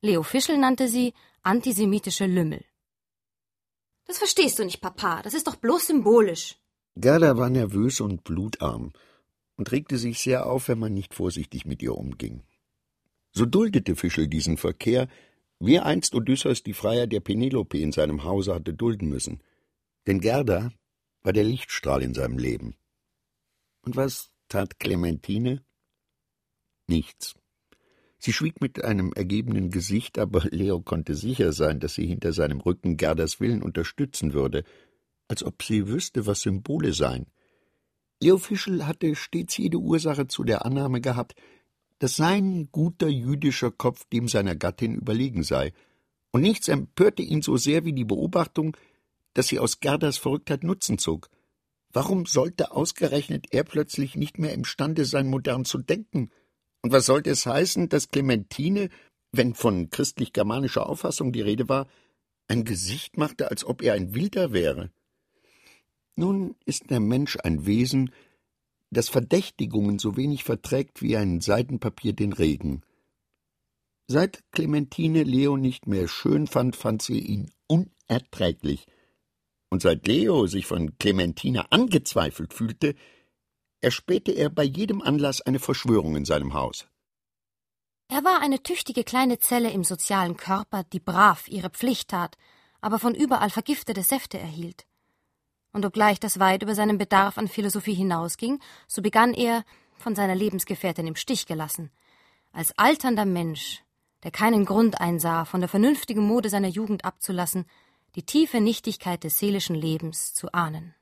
[0.00, 1.12] Leo Fischel nannte sie
[1.42, 2.64] antisemitische Lümmel.
[4.08, 6.56] Das verstehst du nicht, Papa, das ist doch bloß symbolisch.
[6.96, 8.92] Gerda war nervös und blutarm
[9.56, 12.42] und regte sich sehr auf, wenn man nicht vorsichtig mit ihr umging.
[13.32, 15.08] So duldete Fischel diesen Verkehr,
[15.60, 19.42] wie einst Odysseus die Freier der Penelope in seinem Hause hatte dulden müssen.
[20.06, 20.72] Denn Gerda
[21.22, 22.76] war der Lichtstrahl in seinem Leben.
[23.82, 25.62] Und was tat Clementine?
[26.86, 27.34] Nichts.
[28.18, 32.60] Sie schwieg mit einem ergebenen Gesicht, aber Leo konnte sicher sein, dass sie hinter seinem
[32.60, 34.64] Rücken Gerdas Willen unterstützen würde,
[35.28, 37.26] als ob sie wüsste, was Symbole seien.
[38.20, 41.36] Leo Fischel hatte stets jede Ursache zu der Annahme gehabt,
[42.00, 45.72] dass sein guter jüdischer Kopf dem seiner Gattin überlegen sei,
[46.30, 48.76] und nichts empörte ihn so sehr wie die Beobachtung,
[49.34, 51.30] dass sie aus Gerdas Verrücktheit Nutzen zog.
[51.92, 56.30] Warum sollte ausgerechnet er plötzlich nicht mehr imstande sein, modern zu denken?
[56.82, 58.88] Und was sollte es heißen, dass Clementine,
[59.32, 61.88] wenn von christlich-germanischer Auffassung die Rede war,
[62.48, 64.90] ein Gesicht machte, als ob er ein Wilder wäre?
[66.16, 68.12] Nun ist der Mensch ein Wesen,
[68.90, 72.82] das Verdächtigungen so wenig verträgt wie ein Seidenpapier den Regen.
[74.06, 78.86] Seit Clementine Leo nicht mehr schön fand, fand sie ihn unerträglich–
[79.70, 82.94] und seit Leo sich von Clementine angezweifelt fühlte,
[83.80, 86.86] erspähte er bei jedem Anlass eine Verschwörung in seinem Haus.
[88.08, 92.36] Er war eine tüchtige kleine Zelle im sozialen Körper, die brav ihre Pflicht tat,
[92.80, 94.86] aber von überall vergiftete Säfte erhielt.
[95.72, 99.64] Und obgleich das weit über seinen Bedarf an Philosophie hinausging, so begann er,
[99.98, 101.90] von seiner Lebensgefährtin im Stich gelassen,
[102.52, 103.82] als alternder Mensch,
[104.22, 107.66] der keinen Grund einsah, von der vernünftigen Mode seiner Jugend abzulassen,
[108.14, 110.94] die tiefe Nichtigkeit des seelischen Lebens zu ahnen.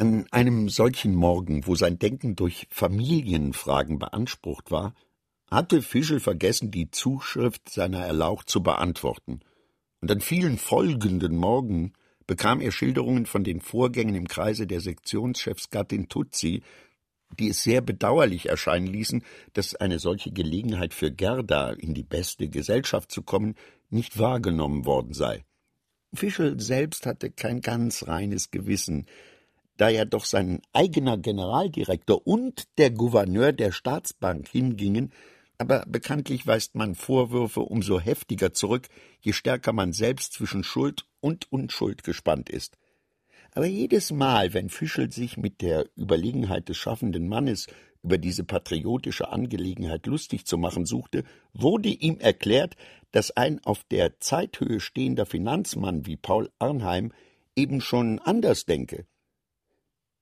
[0.00, 4.94] An einem solchen Morgen, wo sein Denken durch Familienfragen beansprucht war,
[5.50, 9.40] hatte Fischel vergessen, die Zuschrift seiner Erlaucht zu beantworten,
[10.00, 11.92] und an vielen folgenden Morgen
[12.26, 16.62] bekam er Schilderungen von den Vorgängen im Kreise der Sektionschefsgattin Tutsi,
[17.38, 19.22] die es sehr bedauerlich erscheinen ließen,
[19.52, 23.54] dass eine solche Gelegenheit für Gerda in die beste Gesellschaft zu kommen
[23.90, 25.44] nicht wahrgenommen worden sei.
[26.14, 29.04] Fischel selbst hatte kein ganz reines Gewissen,
[29.80, 35.10] da ja doch sein eigener Generaldirektor und der Gouverneur der Staatsbank hingingen,
[35.56, 38.88] aber bekanntlich weist man Vorwürfe umso heftiger zurück,
[39.20, 42.76] je stärker man selbst zwischen Schuld und Unschuld gespannt ist.
[43.52, 47.66] Aber jedes Mal, wenn Fischel sich mit der Überlegenheit des schaffenden Mannes
[48.02, 51.24] über diese patriotische Angelegenheit lustig zu machen suchte,
[51.54, 52.76] wurde ihm erklärt,
[53.12, 57.12] dass ein auf der Zeithöhe stehender Finanzmann wie Paul Arnheim
[57.56, 59.06] eben schon anders denke.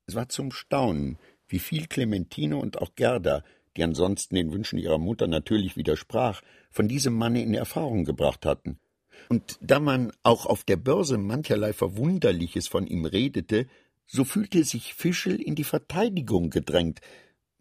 [0.09, 3.45] Es war zum Staunen, wie viel Clementine und auch Gerda
[3.79, 8.81] die ansonsten den Wünschen ihrer Mutter natürlich widersprach, von diesem Manne in Erfahrung gebracht hatten.
[9.29, 13.69] Und da man auch auf der Börse mancherlei Verwunderliches von ihm redete,
[14.05, 17.01] so fühlte sich Fischel in die Verteidigung gedrängt,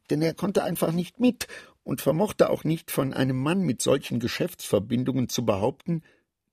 [0.09, 1.47] denn er konnte einfach nicht mit
[1.83, 6.01] und vermochte auch nicht von einem Mann mit solchen Geschäftsverbindungen zu behaupten,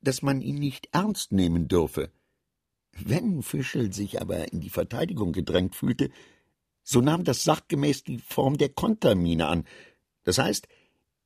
[0.02, 2.10] dass man ihn nicht ernst nehmen dürfe.
[3.02, 6.10] Wenn Fischel sich aber in die Verteidigung gedrängt fühlte,
[6.82, 9.64] so nahm das sachgemäß die Form der Kontermine an.
[10.22, 10.68] Das heißt,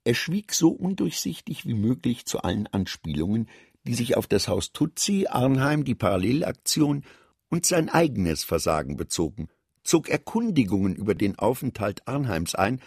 [0.05, 3.49] er schwieg so undurchsichtig wie möglich zu allen Anspielungen,
[3.85, 7.05] die sich auf das Haus Tutsi, Arnheim, die Parallelaktion
[7.51, 9.49] und sein eigenes Versagen bezogen,
[9.83, 12.81] zog Erkundigungen über den Aufenthalt Arnheims ein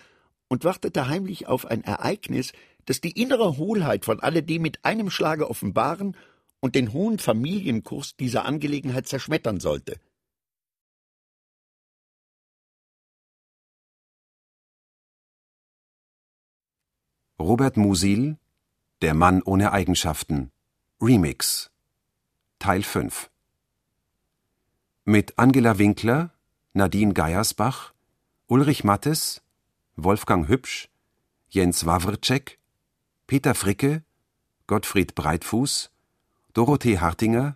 [0.47, 2.53] und wartete heimlich auf ein Ereignis,
[2.85, 6.15] das die innere Hohlheit von alledem mit einem Schlage offenbaren
[6.61, 9.99] und den hohen Familienkurs dieser Angelegenheit zerschmettern sollte.
[17.39, 18.37] Robert Musil
[19.01, 20.51] Der Mann ohne Eigenschaften
[21.01, 21.71] Remix
[22.59, 23.31] Teil 5
[25.05, 26.31] Mit Angela Winkler,
[26.73, 27.93] Nadine Geiersbach,
[28.45, 29.41] Ulrich Mattes,
[29.95, 30.89] Wolfgang Hübsch,
[31.49, 32.59] Jens Wawrczek,
[33.25, 34.03] Peter Fricke,
[34.67, 35.91] Gottfried Breitfuß,
[36.53, 37.55] Dorothee Hartinger,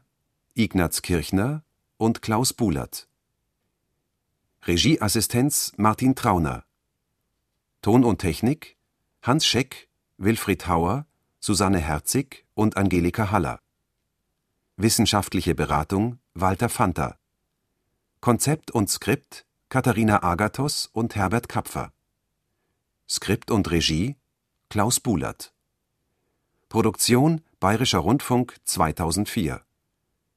[0.53, 1.65] Ignaz Kirchner
[1.97, 3.09] und Klaus Bulert.
[4.65, 6.63] Regieassistenz Martin Trauner.
[7.81, 8.77] Ton und Technik
[9.21, 11.07] Hans Scheck, Wilfried Hauer,
[11.41, 13.59] Susanne Herzig und Angelika Haller.
[14.77, 17.17] Wissenschaftliche Beratung Walter Fanta.
[18.21, 21.91] Konzept und Skript Katharina Agathos und Herbert Kapfer.
[23.09, 24.15] Skript und Regie
[24.69, 25.53] Klaus Bulert.
[26.69, 29.65] Produktion Bayerischer Rundfunk 2004